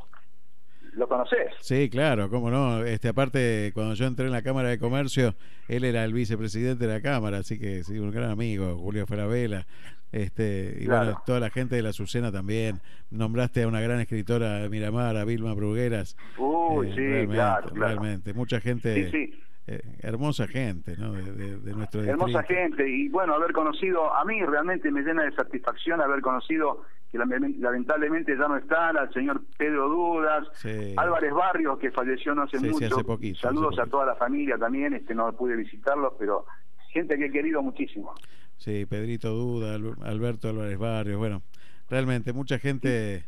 ¿Lo 0.96 1.08
conoces? 1.08 1.48
Sí, 1.60 1.88
claro, 1.90 2.28
cómo 2.30 2.50
no. 2.50 2.84
Este, 2.84 3.08
aparte, 3.08 3.72
cuando 3.74 3.94
yo 3.94 4.06
entré 4.06 4.26
en 4.26 4.32
la 4.32 4.42
Cámara 4.42 4.68
de 4.68 4.78
Comercio, 4.78 5.34
él 5.68 5.84
era 5.84 6.04
el 6.04 6.12
vicepresidente 6.12 6.86
de 6.86 6.92
la 6.94 7.00
Cámara, 7.00 7.38
así 7.38 7.58
que 7.58 7.82
sí, 7.84 7.98
un 7.98 8.10
gran 8.10 8.30
amigo, 8.30 8.76
Julio 8.78 9.06
Farabela. 9.06 9.66
Este, 10.12 10.76
y 10.80 10.86
bueno, 10.86 11.20
toda 11.26 11.40
la 11.40 11.50
gente 11.50 11.74
de 11.74 11.82
la 11.82 11.88
Azucena 11.88 12.30
también. 12.30 12.80
Nombraste 13.10 13.64
a 13.64 13.68
una 13.68 13.80
gran 13.80 13.98
escritora 14.00 14.60
de 14.60 14.68
Miramar, 14.68 15.16
a 15.16 15.24
Vilma 15.24 15.52
Brugueras. 15.54 16.16
Uy, 16.38 16.86
Eh, 16.86 16.90
sí, 16.94 17.00
realmente, 17.00 17.34
claro, 17.34 17.68
claro. 17.70 17.86
realmente. 17.86 18.32
Mucha 18.34 18.60
gente, 18.60 18.94
Sí, 18.94 19.10
sí. 19.10 19.40
Eh, 19.66 19.80
hermosa 20.00 20.46
gente, 20.46 20.96
¿no? 20.98 21.12
De, 21.12 21.32
de- 21.32 21.56
de 21.58 21.72
nuestro 21.74 22.02
Hermosa 22.02 22.40
distrito. 22.40 22.60
gente 22.62 22.88
y 22.88 23.08
bueno, 23.08 23.34
haber 23.34 23.52
conocido, 23.52 24.14
a 24.14 24.24
mí 24.24 24.40
realmente 24.44 24.90
me 24.90 25.00
llena 25.02 25.22
de 25.24 25.32
satisfacción 25.32 26.00
haber 26.02 26.20
conocido 26.20 26.82
que 27.10 27.18
lame- 27.18 27.56
lamentablemente 27.58 28.36
ya 28.36 28.46
no 28.48 28.56
están 28.56 28.96
al 28.98 29.12
señor 29.14 29.40
Pedro 29.56 29.88
Dudas, 29.88 30.48
Sí. 30.54 30.94
Álvarez 30.96 31.32
Barrios 31.32 31.78
que 31.78 31.90
falleció 31.90 32.34
no 32.34 32.42
hace 32.42 32.58
Sí, 32.58 32.66
sí, 32.66 32.70
mucho, 32.72 32.86
hace 32.96 33.04
poquito, 33.04 33.38
saludos 33.40 33.72
hace 33.78 33.88
a 33.88 33.90
toda 33.90 34.04
la 34.06 34.16
familia 34.16 34.58
también, 34.58 34.92
este 34.94 35.14
no 35.14 35.32
pude 35.32 35.56
visitarlos, 35.56 36.12
pero 36.18 36.44
gente 36.90 37.16
que 37.16 37.26
he 37.26 37.30
querido 37.32 37.62
muchísimo. 37.62 38.14
Sí, 38.58 38.84
Pedrito 38.86 39.30
Duda, 39.30 39.74
Al- 39.76 39.96
Alberto 40.02 40.48
Álvarez 40.50 40.78
Barrios, 40.78 41.16
bueno, 41.18 41.42
realmente 41.88 42.32
mucha 42.32 42.58
gente 42.58 43.24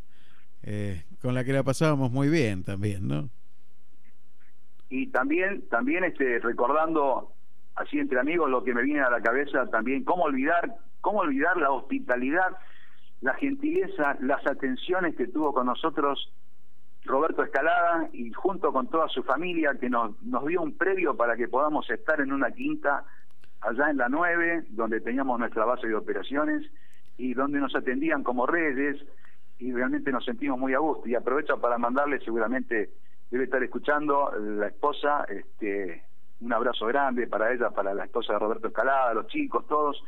eh, 0.62 1.05
con 1.22 1.33
la 1.35 1.44
que 1.44 1.53
la 1.53 1.62
pasábamos 1.62 2.11
muy 2.11 2.29
bien 2.29 2.62
también, 2.64 3.07
¿no? 3.09 3.31
Y 4.88 5.09
también, 5.09 5.68
también 5.68 6.05
este, 6.05 6.38
recordando 6.38 7.33
así 7.75 7.99
entre 7.99 8.20
amigos 8.20 8.51
lo 8.51 8.64
que 8.64 8.75
me 8.75 8.83
viene 8.83 9.01
a 9.01 9.11
la 9.11 9.20
cabeza 9.20 9.66
también, 9.66 10.05
cómo 10.05 10.25
olvidar, 10.25 10.75
cómo 11.01 11.20
olvidar 11.20 11.57
la 11.57 11.70
hospitalidad, 11.70 12.57
la 13.20 13.35
gentileza, 13.35 14.16
las 14.20 14.46
atenciones 14.46 15.16
que 15.16 15.27
tuvo 15.29 15.53
con 15.53 15.66
nosotros 15.66 16.33
Roberto 17.05 17.42
Escalada 17.42 18.09
y 18.12 18.33
junto 18.33 18.72
con 18.72 18.88
toda 18.88 19.09
su 19.09 19.22
familia 19.22 19.77
que 19.81 19.88
nos, 19.88 20.20
nos 20.22 20.44
dio 20.46 20.61
un 20.61 20.77
previo 20.77 21.16
para 21.16 21.37
que 21.37 21.49
podamos 21.49 21.88
estar 21.90 22.20
en 22.20 22.33
una 22.33 22.51
quinta 22.51 23.05
allá 23.61 23.90
en 23.90 23.96
la 23.96 24.09
9, 24.09 24.66
donde 24.70 25.01
teníamos 25.01 25.38
nuestra 25.38 25.64
base 25.64 25.87
de 25.87 25.94
operaciones 25.94 26.62
y 27.16 27.35
donde 27.35 27.59
nos 27.59 27.75
atendían 27.75 28.22
como 28.22 28.46
reyes 28.46 28.96
y 29.59 29.72
realmente 29.72 30.12
nos 30.12 30.25
sentimos 30.25 30.59
muy 30.59 30.75
a 30.75 30.79
gusto. 30.79 31.09
Y 31.09 31.14
aprovecho 31.14 31.61
para 31.61 31.79
mandarle, 31.79 32.20
seguramente 32.20 32.90
debe 33.30 33.44
estar 33.44 33.62
escuchando 33.62 34.30
la 34.38 34.68
esposa, 34.68 35.24
este, 35.28 36.02
un 36.40 36.52
abrazo 36.52 36.86
grande 36.86 37.26
para 37.26 37.52
ella, 37.52 37.70
para 37.70 37.94
la 37.94 38.04
esposa 38.04 38.34
de 38.34 38.38
Roberto 38.38 38.68
Escalada, 38.68 39.14
los 39.14 39.26
chicos, 39.26 39.66
todos. 39.66 40.02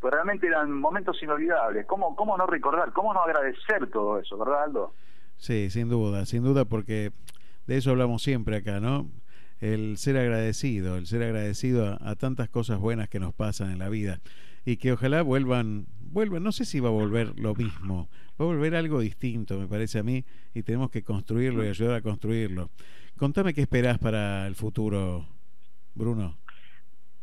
Pues 0.00 0.12
realmente 0.12 0.46
eran 0.46 0.72
momentos 0.72 1.22
inolvidables. 1.22 1.86
¿Cómo, 1.86 2.16
¿Cómo 2.16 2.36
no 2.36 2.46
recordar? 2.46 2.92
¿Cómo 2.92 3.14
no 3.14 3.22
agradecer 3.22 3.88
todo 3.90 4.18
eso, 4.18 4.36
verdad, 4.36 4.64
Aldo? 4.64 4.94
Sí, 5.36 5.70
sin 5.70 5.88
duda, 5.88 6.26
sin 6.26 6.42
duda, 6.42 6.64
porque 6.64 7.12
de 7.66 7.76
eso 7.76 7.90
hablamos 7.90 8.22
siempre 8.22 8.56
acá, 8.56 8.80
¿no? 8.80 9.08
El 9.60 9.96
ser 9.96 10.16
agradecido, 10.16 10.96
el 10.96 11.06
ser 11.06 11.22
agradecido 11.22 11.86
a, 11.86 12.10
a 12.10 12.16
tantas 12.16 12.48
cosas 12.48 12.80
buenas 12.80 13.08
que 13.08 13.20
nos 13.20 13.32
pasan 13.32 13.70
en 13.70 13.78
la 13.78 13.88
vida 13.88 14.18
y 14.64 14.76
que 14.76 14.92
ojalá 14.92 15.22
vuelvan, 15.22 15.86
vuelvan, 16.12 16.42
no 16.42 16.52
sé 16.52 16.64
si 16.64 16.78
va 16.80 16.88
a 16.88 16.92
volver 16.92 17.38
lo 17.38 17.54
mismo, 17.54 18.08
va 18.40 18.44
a 18.44 18.48
volver 18.48 18.74
algo 18.74 19.00
distinto, 19.00 19.58
me 19.58 19.66
parece 19.66 19.98
a 19.98 20.02
mí, 20.02 20.24
y 20.54 20.62
tenemos 20.62 20.90
que 20.90 21.02
construirlo 21.02 21.64
y 21.64 21.68
ayudar 21.68 21.94
a 21.96 22.02
construirlo. 22.02 22.68
Contame 23.18 23.54
qué 23.54 23.62
esperás 23.62 23.98
para 23.98 24.46
el 24.46 24.54
futuro, 24.54 25.24
Bruno. 25.94 26.36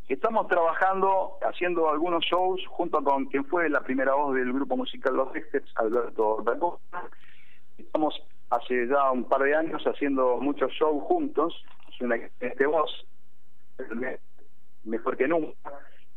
Estamos 0.08 0.48
trabajando, 0.48 1.38
haciendo 1.48 1.88
algunos 1.90 2.24
shows 2.26 2.60
junto 2.68 3.04
con 3.04 3.26
quien 3.26 3.46
fue 3.46 3.70
la 3.70 3.82
primera 3.82 4.16
voz 4.16 4.34
del 4.36 4.52
grupo 4.52 4.76
musical 4.76 5.16
Los 5.16 5.36
Exters, 5.36 5.72
Alberto 5.76 6.42
Dacosta. 6.44 7.04
Estamos 7.78 8.16
hace 8.50 8.88
ya 8.88 9.12
un 9.12 9.26
par 9.26 9.44
de 9.44 9.56
años 9.56 9.84
haciendo 9.86 10.38
muchos 10.38 10.72
shows 10.72 11.04
juntos, 11.04 11.54
es 11.94 12.02
una 12.02 12.16
excelente 12.16 12.66
voz, 12.66 12.90
me- 13.96 14.18
mejor 14.84 15.16
que 15.16 15.28
nunca. 15.28 15.54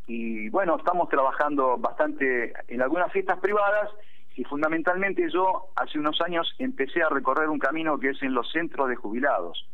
Y 0.07 0.49
bueno, 0.49 0.77
estamos 0.77 1.07
trabajando 1.09 1.77
bastante 1.77 2.53
en 2.67 2.81
algunas 2.81 3.11
fiestas 3.11 3.39
privadas 3.39 3.89
y 4.35 4.43
fundamentalmente 4.43 5.29
yo 5.31 5.69
hace 5.75 5.99
unos 5.99 6.19
años 6.21 6.53
empecé 6.59 7.01
a 7.01 7.09
recorrer 7.09 7.49
un 7.49 7.59
camino 7.59 7.99
que 7.99 8.09
es 8.09 8.21
en 8.23 8.33
los 8.33 8.51
centros 8.51 8.89
de 8.89 8.95
jubilados. 8.95 9.67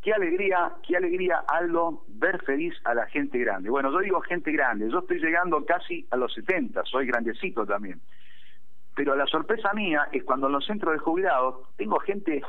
Qué 0.00 0.12
alegría, 0.12 0.72
qué 0.86 0.96
alegría, 0.96 1.44
Aldo, 1.46 2.02
ver 2.08 2.42
feliz 2.42 2.74
a 2.84 2.92
la 2.92 3.06
gente 3.06 3.38
grande. 3.38 3.70
Bueno, 3.70 3.92
yo 3.92 4.00
digo 4.00 4.20
gente 4.20 4.50
grande, 4.50 4.90
yo 4.90 4.98
estoy 4.98 5.20
llegando 5.20 5.64
casi 5.64 6.06
a 6.10 6.16
los 6.16 6.34
70, 6.34 6.82
soy 6.84 7.06
grandecito 7.06 7.64
también. 7.64 8.00
Pero 8.96 9.14
la 9.14 9.26
sorpresa 9.26 9.72
mía 9.74 10.08
es 10.10 10.24
cuando 10.24 10.48
en 10.48 10.54
los 10.54 10.66
centros 10.66 10.92
de 10.92 10.98
jubilados 10.98 11.68
tengo 11.76 12.00
gente 12.00 12.42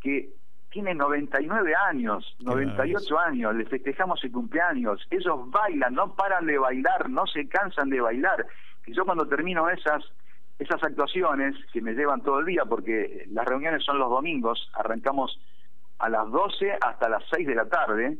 que 0.00 0.30
tiene 0.76 0.94
99 0.94 1.72
años, 1.88 2.36
98 2.40 3.18
años, 3.18 3.54
les 3.54 3.66
festejamos 3.66 4.22
el 4.22 4.30
cumpleaños, 4.30 5.00
ellos 5.10 5.50
bailan, 5.50 5.94
no 5.94 6.14
paran 6.14 6.44
de 6.44 6.58
bailar, 6.58 7.08
no 7.08 7.26
se 7.26 7.48
cansan 7.48 7.88
de 7.88 7.98
bailar. 7.98 8.46
Y 8.84 8.92
yo 8.92 9.06
cuando 9.06 9.26
termino 9.26 9.70
esas 9.70 10.04
esas 10.58 10.82
actuaciones 10.82 11.54
que 11.72 11.80
me 11.80 11.94
llevan 11.94 12.20
todo 12.20 12.40
el 12.40 12.46
día, 12.46 12.66
porque 12.66 13.24
las 13.30 13.46
reuniones 13.46 13.84
son 13.84 13.98
los 13.98 14.10
domingos, 14.10 14.70
arrancamos 14.74 15.40
a 15.98 16.10
las 16.10 16.30
12 16.30 16.74
hasta 16.78 17.08
las 17.08 17.22
6 17.30 17.46
de 17.46 17.54
la 17.54 17.70
tarde, 17.70 18.18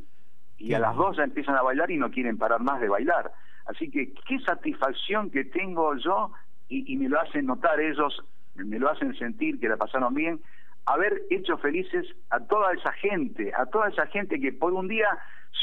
y 0.56 0.72
a 0.72 0.78
las 0.78 0.96
2 0.96 1.18
ya 1.18 1.24
empiezan 1.24 1.56
a 1.56 1.62
bailar 1.62 1.90
y 1.90 1.98
no 1.98 2.10
quieren 2.10 2.38
parar 2.38 2.60
más 2.60 2.80
de 2.80 2.88
bailar. 2.88 3.32
Así 3.66 3.90
que 3.90 4.14
qué 4.26 4.38
satisfacción 4.40 5.30
que 5.30 5.44
tengo 5.44 5.94
yo, 5.96 6.32
y, 6.70 6.90
y 6.90 6.96
me 6.96 7.10
lo 7.10 7.20
hacen 7.20 7.44
notar 7.44 7.78
ellos, 7.80 8.24
me 8.54 8.78
lo 8.78 8.90
hacen 8.90 9.14
sentir 9.18 9.60
que 9.60 9.68
la 9.68 9.76
pasaron 9.76 10.14
bien, 10.14 10.40
haber 10.87 11.22
hecho 11.31 11.59
felices 11.59 12.07
a 12.31 12.40
toda 12.40 12.72
esa 12.72 12.92
gente, 12.92 13.53
a 13.57 13.66
toda 13.66 13.88
esa 13.88 14.07
gente 14.07 14.40
que 14.40 14.53
por 14.53 14.72
un 14.72 14.88
día 14.88 15.09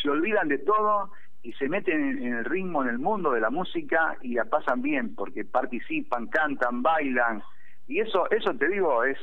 se 0.02 0.10
olvidan 0.10 0.50
de 0.50 0.60
todo 0.60 1.12
y 1.42 1.54
se 1.54 1.68
meten 1.68 2.20
en, 2.24 2.34
el 2.34 2.46
ritmo, 2.46 2.84
en 2.84 2.90
el 2.90 3.00
mundo 3.00 3.32
de 3.32 3.42
la 3.42 3.50
música 3.50 4.18
y 4.22 4.34
la 4.36 4.46
pasan 4.46 4.82
bien, 4.82 5.16
porque 5.16 5.44
participan, 5.44 6.28
cantan, 6.28 6.82
bailan, 6.82 7.42
y 7.88 8.00
eso, 8.00 8.30
eso 8.32 8.54
te 8.54 8.70
digo, 8.70 9.04
es 9.04 9.18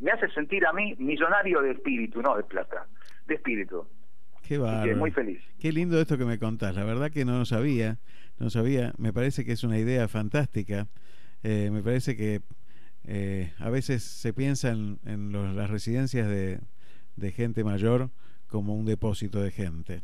me 0.00 0.10
hace 0.10 0.28
sentir 0.30 0.66
a 0.66 0.72
mí 0.72 0.94
millonario 0.98 1.62
de 1.62 1.72
espíritu, 1.72 2.20
no 2.20 2.36
de 2.36 2.42
plata, 2.42 2.86
de 3.26 3.34
espíritu. 3.34 3.86
Qué 4.46 4.58
bárbaro. 4.58 4.96
muy 4.96 5.10
feliz. 5.10 5.40
Qué 5.58 5.72
lindo 5.72 5.98
esto 5.98 6.18
que 6.18 6.26
me 6.26 6.38
contás. 6.38 6.74
La 6.76 6.84
verdad 6.84 7.10
que 7.10 7.24
no 7.24 7.38
lo 7.38 7.44
sabía. 7.46 7.96
No 8.38 8.50
sabía. 8.50 8.92
Me 8.98 9.12
parece 9.12 9.44
que 9.46 9.52
es 9.52 9.64
una 9.64 9.78
idea 9.78 10.06
fantástica. 10.06 10.86
Eh, 11.42 11.70
me 11.72 11.82
parece 11.82 12.14
que 12.14 12.42
eh, 13.06 13.52
a 13.58 13.68
veces 13.68 14.02
se 14.02 14.32
piensa 14.32 14.70
en, 14.70 15.56
las 15.56 15.70
residencias 15.70 16.28
de, 16.28 16.60
gente 17.32 17.64
mayor 17.64 18.10
como 18.48 18.74
un 18.74 18.86
depósito 18.86 19.40
de 19.40 19.50
gente. 19.50 20.02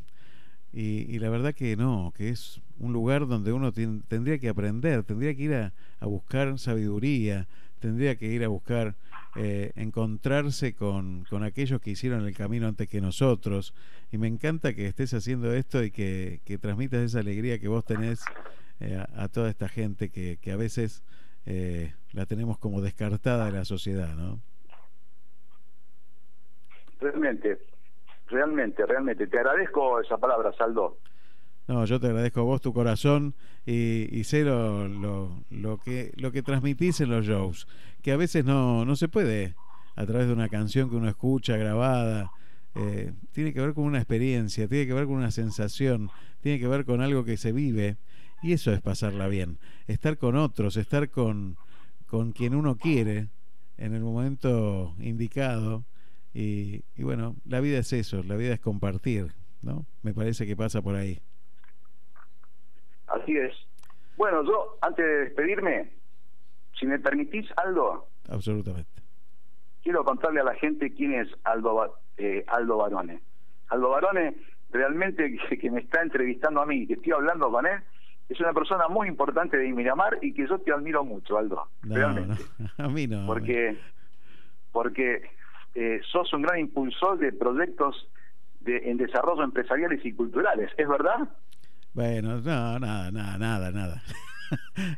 Y, 0.72 1.18
la 1.18 1.30
verdad 1.30 1.54
que 1.54 1.76
no, 1.76 2.12
que 2.16 2.28
es 2.28 2.60
un 2.78 2.92
lugar 2.92 3.26
donde 3.26 3.52
uno 3.52 3.72
tendría 3.72 4.38
que 4.38 4.48
aprender, 4.48 5.02
tendría 5.02 5.34
que 5.34 5.42
ir 5.42 5.54
a, 5.54 5.72
buscar 6.06 6.58
sabiduría, 6.58 7.48
tendría 7.80 8.16
que 8.16 8.26
ir 8.26 8.44
a 8.44 8.48
buscar 8.48 8.94
eh, 9.34 9.72
encontrarse 9.74 10.74
con, 10.74 11.26
aquellos 11.42 11.80
que 11.80 11.90
hicieron 11.90 12.24
el 12.24 12.36
camino 12.36 12.68
antes 12.68 12.88
que 12.88 13.00
nosotros. 13.00 13.74
Y 14.12 14.18
me 14.18 14.28
encanta 14.28 14.74
que 14.74 14.86
estés 14.86 15.12
haciendo 15.14 15.52
esto 15.52 15.82
y 15.82 15.90
que, 15.90 16.40
transmitas 16.60 17.00
esa 17.00 17.20
alegría 17.20 17.58
que 17.58 17.68
vos 17.68 17.84
tenés 17.84 18.20
eh, 18.78 19.04
a, 19.16 19.28
toda 19.28 19.50
esta 19.50 19.68
gente 19.68 20.10
que 20.10 20.52
a 20.52 20.56
veces 20.56 21.02
eh, 21.46 21.94
la 22.12 22.26
tenemos 22.26 22.58
como 22.58 22.80
descartada 22.80 23.46
de 23.46 23.52
la 23.52 23.64
sociedad, 23.64 24.14
¿no? 24.14 24.40
Realmente, 27.00 27.58
realmente, 28.28 28.84
realmente. 28.86 29.26
Te 29.26 29.38
agradezco 29.38 30.00
esa 30.00 30.18
palabra, 30.18 30.52
Saldo. 30.52 30.98
No, 31.66 31.84
yo 31.84 32.00
te 32.00 32.08
agradezco 32.08 32.40
a 32.40 32.44
vos 32.44 32.60
tu 32.60 32.72
corazón 32.72 33.34
y, 33.64 34.08
y 34.10 34.24
sé 34.24 34.42
lo, 34.44 34.88
lo, 34.88 35.44
lo 35.50 35.78
que, 35.78 36.12
lo 36.16 36.32
que 36.32 36.42
transmitís 36.42 37.00
en 37.00 37.10
los 37.10 37.24
shows, 37.24 37.68
que 38.02 38.12
a 38.12 38.16
veces 38.16 38.44
no, 38.44 38.84
no 38.84 38.96
se 38.96 39.08
puede 39.08 39.54
a 39.94 40.04
través 40.04 40.26
de 40.26 40.32
una 40.32 40.48
canción 40.48 40.90
que 40.90 40.96
uno 40.96 41.08
escucha 41.08 41.56
grabada. 41.56 42.30
eh, 42.74 43.12
tiene 43.32 43.52
que 43.52 43.60
ver 43.60 43.74
con 43.74 43.84
una 43.84 43.98
experiencia, 43.98 44.68
tiene 44.68 44.86
que 44.86 44.94
ver 44.94 45.06
con 45.06 45.14
una 45.16 45.30
sensación, 45.30 46.10
tiene 46.40 46.58
que 46.58 46.68
ver 46.68 46.84
con 46.84 47.00
algo 47.00 47.24
que 47.24 47.36
se 47.36 47.52
vive 47.52 47.96
y 48.42 48.52
eso 48.52 48.72
es 48.72 48.80
pasarla 48.80 49.28
bien. 49.28 49.58
Estar 49.86 50.16
con 50.18 50.36
otros, 50.36 50.76
estar 50.76 51.10
con, 51.10 51.56
con 52.06 52.32
quien 52.32 52.54
uno 52.54 52.76
quiere 52.76 53.28
en 53.76 53.94
el 53.94 54.02
momento 54.02 54.94
indicado 54.98 55.84
y, 56.32 56.84
y 56.96 57.02
bueno, 57.02 57.36
la 57.44 57.60
vida 57.60 57.78
es 57.78 57.92
eso, 57.92 58.22
la 58.22 58.36
vida 58.36 58.54
es 58.54 58.60
compartir, 58.60 59.32
¿no? 59.62 59.86
Me 60.02 60.14
parece 60.14 60.46
que 60.46 60.56
pasa 60.56 60.80
por 60.82 60.94
ahí. 60.94 61.20
Así 63.08 63.36
es. 63.36 63.52
Bueno, 64.16 64.44
yo, 64.44 64.78
antes 64.82 65.04
de 65.04 65.18
despedirme, 65.24 65.90
si 66.78 66.86
me 66.86 66.98
permitís, 66.98 67.46
Aldo, 67.56 68.06
Absolutamente. 68.28 69.02
quiero 69.82 70.04
contarle 70.04 70.40
a 70.40 70.44
la 70.44 70.54
gente 70.54 70.92
quién 70.94 71.14
es 71.14 71.28
Aldo, 71.44 71.98
eh, 72.16 72.44
Aldo 72.46 72.76
Barone. 72.76 73.20
Aldo 73.68 73.90
Barone, 73.90 74.36
realmente 74.70 75.36
que, 75.48 75.58
que 75.58 75.70
me 75.70 75.80
está 75.80 76.02
entrevistando 76.02 76.60
a 76.60 76.66
mí, 76.66 76.86
que 76.86 76.94
estoy 76.94 77.12
hablando 77.12 77.50
con 77.50 77.66
él, 77.66 77.80
es 78.30 78.38
una 78.38 78.52
persona 78.52 78.86
muy 78.88 79.08
importante 79.08 79.56
de 79.56 79.72
Miramar 79.72 80.18
y 80.22 80.32
que 80.32 80.46
yo 80.46 80.58
te 80.60 80.72
admiro 80.72 81.04
mucho, 81.04 81.36
Aldo. 81.36 81.68
No, 81.82 81.96
realmente. 81.96 82.42
no, 82.78 82.84
a 82.84 82.88
mí 82.88 83.06
no. 83.08 83.26
Porque, 83.26 83.76
porque 84.70 85.22
eh, 85.74 86.00
sos 86.12 86.32
un 86.32 86.42
gran 86.42 86.60
impulsor 86.60 87.18
de 87.18 87.32
proyectos 87.32 88.08
de, 88.60 88.88
en 88.88 88.98
desarrollo 88.98 89.42
empresariales 89.42 90.04
y 90.04 90.12
culturales, 90.12 90.70
¿es 90.78 90.88
verdad? 90.88 91.28
Bueno, 91.92 92.36
no, 92.40 92.78
nada, 92.78 93.10
nada, 93.10 93.36
nada, 93.36 93.70
nada. 93.72 94.02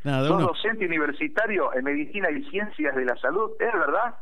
nada 0.05 0.29
sos 0.29 0.43
docente 0.43 0.85
universitario 0.85 1.73
en 1.75 1.85
medicina 1.85 2.31
y 2.31 2.45
ciencias 2.51 2.95
de 2.95 3.07
la 3.07 3.17
salud, 3.17 3.53
¿es 3.59 3.73
verdad? 3.73 4.15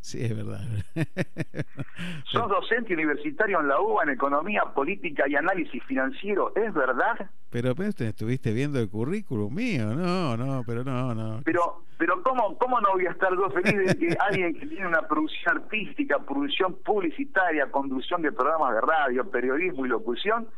Sí, 0.00 0.24
es 0.24 0.36
verdad. 0.36 0.60
Sos 2.24 2.48
docente 2.48 2.94
universitario 2.94 3.60
en 3.60 3.68
la 3.68 3.80
UBA 3.80 4.04
en 4.04 4.10
Economía, 4.10 4.62
Política 4.74 5.24
y 5.26 5.34
Análisis 5.36 5.82
Financiero, 5.84 6.52
¿es 6.54 6.72
verdad? 6.72 7.30
Pero, 7.50 7.74
pero 7.74 7.88
estuviste 7.88 8.52
viendo 8.52 8.78
el 8.78 8.88
currículum 8.88 9.54
mío, 9.54 9.94
no, 9.94 10.36
no, 10.36 10.62
pero 10.66 10.84
no, 10.84 11.14
no. 11.14 11.40
Pero, 11.44 11.84
pero 11.98 12.22
¿cómo, 12.22 12.56
cómo 12.58 12.80
no 12.80 12.92
voy 12.92 13.06
a 13.06 13.10
estar 13.10 13.30
yo 13.32 13.50
feliz 13.50 13.76
de 13.76 13.98
que 13.98 14.16
alguien 14.20 14.54
que 14.58 14.66
tiene 14.66 14.86
una 14.86 15.02
producción 15.02 15.58
artística, 15.58 16.18
producción 16.18 16.76
publicitaria, 16.84 17.70
conducción 17.70 18.22
de 18.22 18.32
programas 18.32 18.74
de 18.74 18.80
radio, 18.80 19.30
periodismo 19.30 19.84
y 19.84 19.88
locución, 19.88 20.48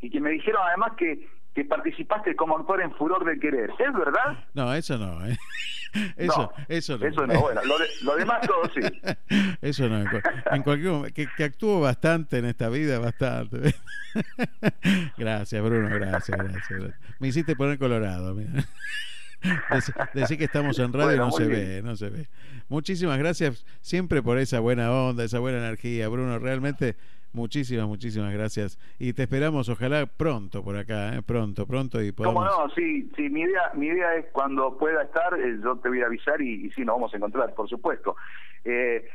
y 0.00 0.10
que 0.10 0.20
me 0.20 0.30
dijeron 0.30 0.62
además 0.66 0.92
que 0.96 1.28
que 1.56 1.64
participaste 1.64 2.36
como 2.36 2.58
actor 2.58 2.82
en 2.82 2.92
Furor 2.92 3.24
de 3.24 3.38
Querer. 3.40 3.70
¿Es 3.70 3.92
verdad? 3.94 4.44
No, 4.52 4.74
eso 4.74 4.98
no. 4.98 5.26
¿eh? 5.26 5.38
Eso, 6.16 6.52
no, 6.58 6.64
eso 6.68 6.98
no. 6.98 7.06
Eso 7.06 7.26
no. 7.26 7.40
Bueno, 7.40 7.62
lo, 8.02 8.16
demás 8.16 8.46
todo 8.46 8.70
sí. 8.74 8.80
Eso 9.62 9.88
no. 9.88 10.00
En, 10.50 10.62
cualquier 10.62 10.92
momento. 10.92 11.14
Que, 11.14 11.26
que 11.34 11.44
actúo 11.44 11.80
bastante 11.80 12.36
en 12.36 12.44
esta 12.44 12.68
vida, 12.68 12.98
bastante. 12.98 13.74
Gracias, 15.16 15.64
Bruno. 15.64 15.88
Gracias, 15.88 16.36
gracias. 16.36 16.94
Me 17.18 17.28
hiciste 17.28 17.56
poner 17.56 17.78
colorado. 17.78 18.34
Mira. 18.34 18.62
Decir 20.12 20.36
que 20.36 20.44
estamos 20.44 20.78
en 20.78 20.92
radio 20.92 21.16
no 21.16 21.30
se 21.30 21.46
ve, 21.46 21.80
no 21.82 21.96
se 21.96 22.10
ve. 22.10 22.28
Muchísimas 22.68 23.16
gracias 23.16 23.64
siempre 23.80 24.22
por 24.22 24.36
esa 24.36 24.60
buena 24.60 24.92
onda, 24.92 25.24
esa 25.24 25.38
buena 25.38 25.58
energía, 25.58 26.08
Bruno. 26.08 26.38
Realmente 26.38 26.96
Muchísimas, 27.36 27.86
muchísimas 27.86 28.32
gracias. 28.32 28.78
Y 28.98 29.12
te 29.12 29.24
esperamos, 29.24 29.68
ojalá 29.68 30.06
pronto 30.06 30.64
por 30.64 30.74
acá, 30.74 31.14
¿eh? 31.14 31.22
pronto, 31.22 31.66
pronto. 31.66 32.00
y 32.02 32.10
podamos... 32.10 32.48
¿Cómo 32.48 32.66
no? 32.66 32.74
Sí, 32.74 33.10
sí 33.14 33.28
mi, 33.28 33.42
idea, 33.42 33.72
mi 33.74 33.88
idea 33.88 34.14
es 34.16 34.24
cuando 34.32 34.78
pueda 34.78 35.02
estar, 35.02 35.38
eh, 35.38 35.58
yo 35.62 35.76
te 35.76 35.90
voy 35.90 36.00
a 36.00 36.06
avisar 36.06 36.40
y, 36.40 36.70
sí, 36.70 36.82
nos 36.82 36.94
vamos 36.94 37.12
a 37.12 37.18
encontrar, 37.18 37.54
por 37.54 37.68
supuesto. 37.68 38.16
Eh, 38.64 39.06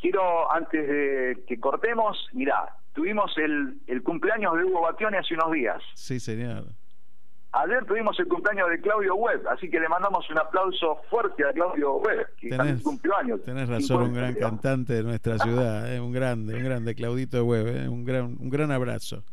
quiero, 0.00 0.52
antes 0.52 0.84
de 0.84 1.44
que 1.46 1.60
cortemos, 1.60 2.28
mirá, 2.32 2.74
tuvimos 2.92 3.38
el, 3.38 3.78
el 3.86 4.02
cumpleaños 4.02 4.56
de 4.56 4.64
Hugo 4.64 4.80
Batione 4.80 5.18
hace 5.18 5.34
unos 5.34 5.52
días. 5.52 5.80
Sí, 5.94 6.18
señor. 6.18 6.64
Ayer 7.52 7.84
tuvimos 7.84 8.18
el 8.20 8.28
cumpleaños 8.28 8.70
de 8.70 8.80
Claudio 8.80 9.16
Webb, 9.16 9.48
así 9.48 9.68
que 9.68 9.80
le 9.80 9.88
mandamos 9.88 10.28
un 10.30 10.38
aplauso 10.38 11.00
fuerte 11.10 11.44
a 11.44 11.52
Claudio 11.52 11.96
Webb, 11.96 12.28
que 12.36 12.50
tenés, 12.50 12.80
cumplió 12.80 13.16
años. 13.16 13.42
Tenés 13.44 13.68
razón, 13.68 14.02
un 14.04 14.14
gran 14.14 14.34
cantante 14.34 14.92
de 14.92 15.02
nuestra 15.02 15.36
ciudad, 15.38 15.92
eh, 15.92 15.98
un 15.98 16.12
grande, 16.12 16.54
un 16.54 16.62
grande, 16.62 16.94
Claudito 16.94 17.44
Webb, 17.44 17.66
eh, 17.66 17.88
un, 17.88 18.04
gran, 18.04 18.36
un 18.38 18.50
gran 18.50 18.70
abrazo. 18.70 19.24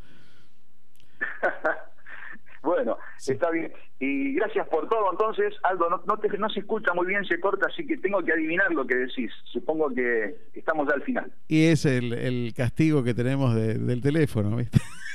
bueno, 2.63 2.97
está 3.23 3.51
bien. 3.51 3.71
Y 3.99 4.34
gracias 4.34 4.67
por 4.67 4.89
todo. 4.89 5.12
Entonces, 5.12 5.53
Aldo, 5.62 5.88
no, 5.88 6.01
no, 6.08 6.17
te, 6.17 6.36
no 6.39 6.49
se 6.49 6.62
escucha 6.62 6.95
muy 6.95 7.06
bien, 7.06 7.23
se 7.25 7.39
corta, 7.39 7.67
así 7.67 7.86
que 7.86 7.97
tengo 7.97 8.23
que 8.23 8.34
adivinar 8.34 8.71
lo 8.71 8.88
que 8.88 8.95
decís. 8.95 9.32
Supongo 9.45 9.93
que 9.93 10.36
estamos 10.56 10.88
ya 10.88 10.95
al 10.95 11.03
final. 11.03 11.32
Y 11.47 11.67
es 11.67 11.86
el, 11.86 12.13
el 12.13 12.51
castigo 12.56 13.03
que 13.03 13.13
tenemos 13.13 13.53
del 13.53 14.01
teléfono, 14.01 14.56
¿viste? 14.56 14.80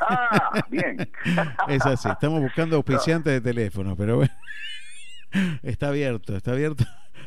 Ah, 0.00 0.64
bien. 0.70 1.10
es 1.68 1.84
así, 1.84 2.08
estamos 2.08 2.40
buscando 2.40 2.76
auspiciantes 2.76 3.32
de 3.32 3.40
teléfono, 3.40 3.96
pero 3.96 4.16
bueno, 4.16 4.32
está 5.62 5.88
abierto, 5.88 6.36
está 6.36 6.52
abierto 6.52 6.84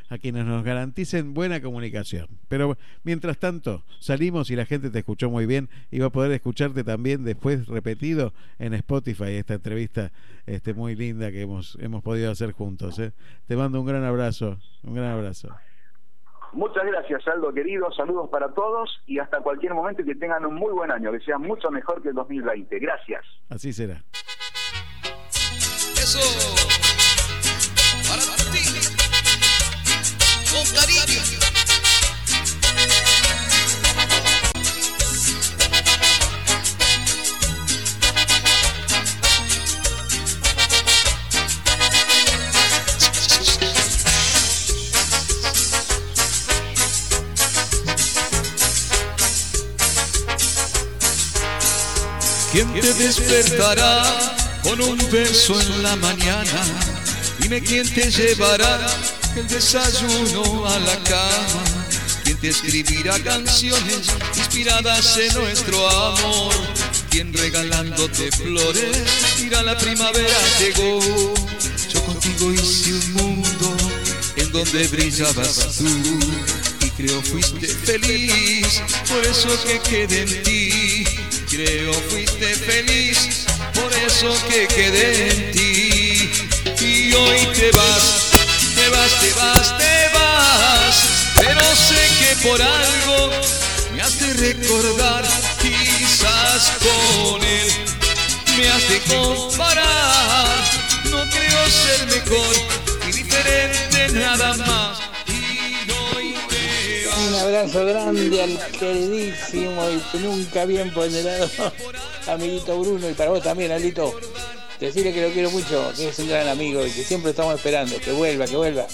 a 0.09 0.17
quienes 0.17 0.45
nos 0.45 0.63
garanticen 0.63 1.33
buena 1.33 1.61
comunicación. 1.61 2.27
Pero 2.47 2.77
mientras 3.03 3.37
tanto, 3.37 3.83
salimos 3.99 4.49
y 4.49 4.55
la 4.55 4.65
gente 4.65 4.89
te 4.89 4.99
escuchó 4.99 5.29
muy 5.29 5.45
bien 5.45 5.69
y 5.91 5.99
va 5.99 6.07
a 6.07 6.11
poder 6.11 6.31
escucharte 6.31 6.83
también 6.83 7.23
después 7.23 7.67
repetido 7.67 8.33
en 8.57 8.73
Spotify 8.73 9.33
esta 9.33 9.53
entrevista 9.55 10.11
este, 10.47 10.73
muy 10.73 10.95
linda 10.95 11.31
que 11.31 11.41
hemos, 11.41 11.77
hemos 11.79 12.01
podido 12.01 12.31
hacer 12.31 12.51
juntos. 12.51 12.97
¿eh? 12.99 13.13
Te 13.47 13.55
mando 13.55 13.79
un 13.79 13.85
gran 13.85 14.03
abrazo, 14.03 14.57
un 14.83 14.95
gran 14.95 15.11
abrazo. 15.11 15.49
Muchas 16.53 16.85
gracias, 16.85 17.27
Aldo 17.27 17.53
querido. 17.53 17.91
Saludos 17.93 18.29
para 18.29 18.49
todos 18.53 18.89
y 19.05 19.19
hasta 19.19 19.39
cualquier 19.41 19.73
momento 19.73 20.03
que 20.03 20.15
tengan 20.15 20.45
un 20.45 20.55
muy 20.55 20.71
buen 20.71 20.91
año, 20.91 21.11
que 21.11 21.19
sea 21.19 21.37
mucho 21.37 21.69
mejor 21.69 22.01
que 22.01 22.09
el 22.09 22.15
2020. 22.15 22.79
Gracias. 22.79 23.25
Así 23.49 23.73
será. 23.73 24.01
Eso. 25.95 26.19
Para 28.07 28.21
ti. 28.51 28.63
Con 30.51 30.65
cariño. 30.75 31.38
¿Quién 52.51 52.73
te 52.73 52.93
despertará 52.95 54.03
con 54.63 54.81
un 54.81 54.97
beso 55.11 55.59
en 55.61 55.83
la 55.83 55.95
mañana? 55.97 56.65
Dime 57.37 57.61
quién 57.61 57.87
te 57.93 58.09
llevará 58.09 58.87
el 59.35 59.47
desayuno 59.47 60.65
a 60.65 60.79
la 60.79 60.97
cama. 61.03 61.85
¿Quién 62.23 62.37
te 62.37 62.49
escribirá 62.49 63.19
canciones 63.19 64.07
inspiradas 64.35 65.17
en 65.17 65.33
nuestro 65.35 65.87
amor? 65.89 66.55
¿Quién 67.11 67.31
regalándote 67.33 68.31
flores 68.31 68.97
mira 69.39 69.61
la 69.61 69.77
primavera 69.77 70.37
llegó? 70.59 70.99
Yo 71.93 72.03
contigo 72.03 72.51
hice 72.51 72.93
un 72.93 73.13
mundo 73.13 73.77
en 74.37 74.51
donde 74.51 74.87
brillabas 74.87 75.77
tú 75.77 75.85
y 76.83 76.89
creo 76.89 77.21
fuiste 77.21 77.67
feliz, 77.67 78.81
por 79.07 79.23
eso 79.23 79.49
que 79.65 79.79
quedé 79.81 80.21
en 80.23 80.43
ti 80.43 80.88
Creo 81.65 81.91
fuiste 82.09 82.55
feliz, 82.55 83.45
por 83.73 83.91
eso 83.91 84.33
que 84.47 84.65
quedé 84.65 85.29
en 85.29 85.51
ti. 85.51 86.31
Y 86.79 87.13
hoy 87.13 87.47
te 87.53 87.69
vas, 87.71 88.31
te 88.75 88.87
vas, 88.87 89.19
te 89.19 89.33
vas, 89.33 89.77
te 89.77 90.09
vas. 90.17 90.95
Pero 91.35 91.61
sé 91.75 91.99
que 92.17 92.47
por 92.47 92.61
algo 92.61 93.31
me 93.93 94.01
has 94.01 94.17
de 94.21 94.33
recordar, 94.35 95.25
quizás 95.61 96.71
con 96.79 97.43
él 97.43 97.71
me 98.57 98.69
has 98.69 98.87
de 98.87 98.99
comparar. 99.13 100.63
No 101.11 101.29
creo 101.29 101.69
ser 101.69 102.07
mejor 102.07 102.55
y 103.05 103.11
diferente 103.11 104.07
nada 104.13 104.55
más 104.55 105.08
abrazo 107.59 107.85
grande 107.85 108.41
al 108.41 108.57
queridísimo 108.71 109.83
y 109.89 110.17
nunca 110.19 110.63
bien 110.63 110.91
ponderado 110.93 111.49
amiguito 112.27 112.79
Bruno 112.79 113.09
y 113.09 113.13
para 113.13 113.31
vos 113.31 113.43
también, 113.43 113.71
Alito. 113.71 114.17
Decirle 114.79 115.13
que 115.13 115.21
lo 115.21 115.33
quiero 115.33 115.51
mucho, 115.51 115.91
que 115.97 116.07
es 116.07 116.19
un 116.19 116.29
gran 116.29 116.47
amigo 116.47 116.85
y 116.85 116.89
que 116.89 117.03
siempre 117.03 117.31
estamos 117.31 117.55
esperando, 117.55 117.99
que 117.99 118.13
vuelva, 118.13 118.45
que 118.45 118.55
vuelva. 118.55 118.87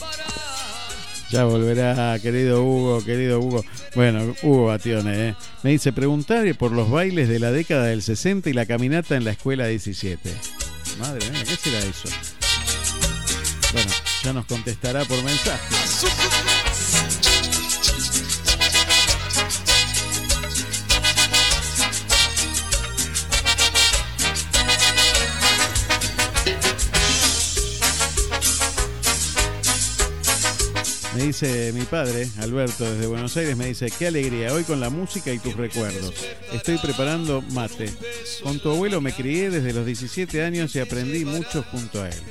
Ya 1.29 1.45
volverá, 1.45 2.17
querido 2.19 2.63
Hugo, 2.63 3.03
querido 3.05 3.39
Hugo. 3.39 3.63
Bueno, 3.93 4.35
Hugo 4.41 4.65
Batione, 4.65 5.29
¿eh? 5.29 5.35
me 5.61 5.69
dice 5.71 5.93
preguntar 5.93 6.43
por 6.57 6.71
los 6.71 6.89
bailes 6.89 7.29
de 7.29 7.37
la 7.37 7.51
década 7.51 7.85
del 7.85 8.01
60 8.01 8.49
y 8.49 8.53
la 8.53 8.65
caminata 8.65 9.15
en 9.15 9.25
la 9.25 9.31
escuela 9.31 9.67
17. 9.67 10.31
Madre 10.97 11.29
mía, 11.29 11.43
¿qué 11.43 11.55
será 11.55 11.79
eso? 11.79 12.09
Bueno, 13.73 13.91
ya 14.23 14.33
nos 14.33 14.45
contestará 14.45 15.05
por 15.05 15.21
mensaje. 15.21 16.74
Me 31.15 31.23
dice 31.23 31.71
mi 31.71 31.85
padre, 31.85 32.27
Alberto, 32.39 32.83
desde 32.83 33.07
Buenos 33.07 33.37
Aires, 33.37 33.55
me 33.55 33.67
dice, 33.67 33.89
qué 33.89 34.07
alegría, 34.07 34.51
hoy 34.51 34.65
con 34.65 34.81
la 34.81 34.89
música 34.89 35.31
y 35.31 35.39
tus 35.39 35.55
recuerdos. 35.55 36.13
Estoy 36.51 36.77
preparando 36.77 37.41
mate. 37.51 37.89
Con 38.43 38.59
tu 38.59 38.69
abuelo 38.69 38.99
me 38.99 39.13
crié 39.13 39.49
desde 39.49 39.71
los 39.71 39.85
17 39.85 40.43
años 40.43 40.75
y 40.75 40.79
aprendí 40.79 41.23
mucho 41.23 41.63
junto 41.71 42.03
a 42.03 42.09
él. 42.09 42.21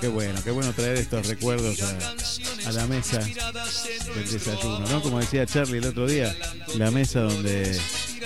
qué 0.00 0.08
bueno, 0.08 0.42
qué 0.42 0.50
bueno 0.50 0.72
traer 0.72 0.96
estos 0.96 1.28
recuerdos 1.28 1.80
a, 1.82 2.72
la 2.72 2.86
mesa 2.88 3.20
del 3.20 4.30
desayuno, 4.30 4.80
¿no? 4.88 5.00
Como 5.00 5.20
decía 5.20 5.46
Charlie 5.46 5.78
el 5.78 5.86
otro 5.86 6.06
día, 6.06 6.36
la 6.74 6.90
mesa 6.90 7.20
donde, 7.20 7.78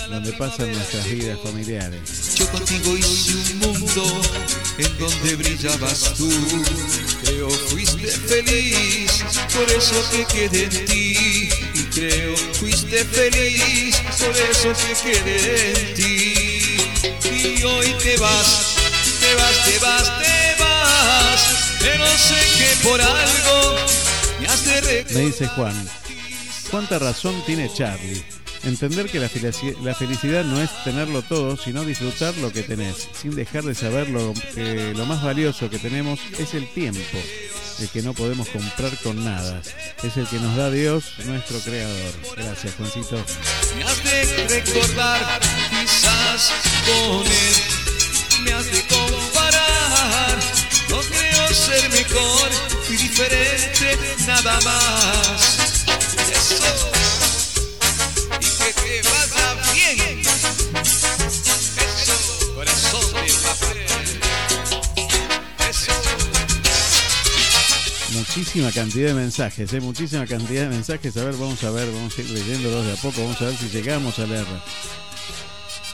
donde 0.09 0.33
pasan 0.33 0.73
nuestras 0.73 1.11
vidas 1.11 1.39
familiares. 1.43 2.37
Yo 2.37 2.47
contigo 2.51 2.97
hice 2.97 3.35
un 3.35 3.59
mundo 3.59 4.21
en 4.79 4.99
donde 4.99 5.37
brillabas 5.37 6.15
tú. 6.17 6.31
Creo 7.25 7.51
fuiste 7.51 8.09
feliz, 8.09 9.25
por 9.55 9.71
eso 9.71 10.11
que 10.11 10.25
quedé 10.27 10.65
en 10.65 10.85
ti. 10.87 11.49
Y 11.75 11.83
creo 11.95 12.37
fuiste 12.55 13.05
feliz, 13.05 13.97
por 14.19 14.37
eso 14.37 14.73
que 14.87 15.11
quedé 15.11 15.71
en 15.71 15.95
ti. 15.95 16.35
Y 17.31 17.63
hoy 17.63 17.95
te 18.03 18.17
vas, 18.19 18.77
te 19.21 19.35
vas, 19.35 19.65
te 19.65 19.79
vas, 19.79 20.19
te 20.23 20.63
vas. 20.63 21.77
Pero 21.81 22.07
sé 22.07 22.41
que 22.59 22.89
por 22.89 23.01
algo 23.01 23.77
me 24.41 24.47
has 24.47 24.65
de 24.65 25.07
Me 25.11 25.21
dice 25.27 25.49
Juan, 25.49 25.89
¿cuánta 26.71 26.99
razón 26.99 27.43
tiene 27.47 27.73
Charlie? 27.73 28.42
Entender 28.65 29.07
que 29.07 29.19
la, 29.19 29.29
felicidad 29.29 30.45
no 30.45 30.61
es 30.63 30.71
tenerlo 30.85 31.23
todo, 31.23 31.57
sino 31.57 31.85
disfrutar 31.85 32.37
lo 32.37 32.53
que 32.53 32.63
tenés, 32.63 33.09
sin 33.21 33.35
dejar 33.35 33.65
de 33.65 33.75
saber 33.75 34.09
lo, 34.09 34.33
que 34.55 34.95
lo 34.95 35.05
más 35.05 35.21
valioso 35.23 35.69
que 35.69 35.81
tenemos 35.81 36.21
es 36.39 36.55
el 36.55 36.69
tiempo, 36.73 37.19
el 37.81 37.89
que 37.89 38.03
no 38.03 38.15
podemos 38.15 38.49
comprar 38.49 38.97
con 39.03 39.25
nada. 39.25 39.61
Es 40.05 40.17
el 40.17 40.29
que 40.29 40.39
nos 40.39 40.57
da 40.57 40.71
Dios, 40.71 41.13
nuestro 41.25 41.59
creador. 41.59 42.13
Gracias, 42.37 42.75
Juancito. 42.77 43.25
Me 43.77 43.83
has 43.83 44.05
de 44.05 44.47
recordar, 44.49 45.41
quizás 45.71 46.53
con 46.87 47.27
él, 47.27 48.45
me 48.45 48.53
has 48.53 48.67
de 48.67 48.81
comparar. 48.87 50.39
No 50.89 51.01
creo 51.01 51.49
ser 51.49 51.91
mejor 51.91 52.51
y 52.91 52.97
diferente, 52.97 53.99
nada 54.25 54.61
más. 54.61 55.83
Muchísima 68.13 68.73
cantidad 68.73 69.09
de 69.09 69.15
mensajes, 69.15 69.73
¿eh? 69.73 69.81
muchísima 69.81 70.27
cantidad 70.27 70.65
de 70.65 70.69
mensajes. 70.69 71.17
A 71.17 71.25
ver, 71.25 71.35
vamos 71.35 71.63
a 71.65 71.71
ver, 71.71 71.91
vamos 71.91 72.19
a 72.19 72.23
ir 72.23 72.31
leyéndolos 72.31 72.87
de 72.87 72.93
a 72.93 72.97
poco, 72.97 73.23
vamos 73.23 73.41
a 73.41 73.47
ver 73.47 73.55
si 73.55 73.69
llegamos 73.69 74.19
a 74.19 74.27
leer. 74.27 74.47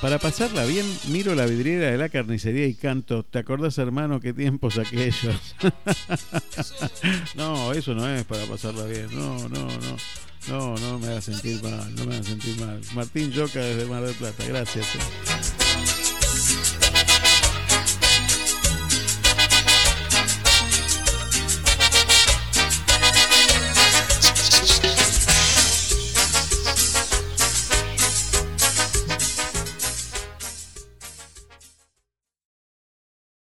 Para 0.00 0.18
pasarla 0.18 0.64
bien, 0.64 0.86
miro 1.08 1.34
la 1.34 1.46
vidriera 1.46 1.90
de 1.90 1.98
la 1.98 2.08
carnicería 2.08 2.66
y 2.66 2.74
canto, 2.74 3.24
¿te 3.24 3.38
acordás 3.38 3.78
hermano 3.78 4.20
qué 4.20 4.32
tiempos 4.32 4.78
aquellos? 4.78 5.56
no, 7.34 7.72
eso 7.72 7.94
no 7.94 8.08
es 8.08 8.24
para 8.24 8.44
pasarla 8.46 8.84
bien, 8.84 9.08
no, 9.12 9.48
no, 9.48 9.66
no. 9.66 9.96
No, 10.48 10.74
no 10.76 10.98
me 10.98 11.08
haga 11.08 11.20
sentir 11.20 11.62
mal, 11.62 11.94
no 11.96 12.06
me 12.06 12.14
haga 12.14 12.24
sentir 12.24 12.58
mal. 12.58 12.80
Martín 12.94 13.30
Yoca 13.30 13.60
desde 13.60 13.86
Mar 13.86 14.02
del 14.02 14.14
Plata, 14.14 14.44
gracias. 14.46 14.86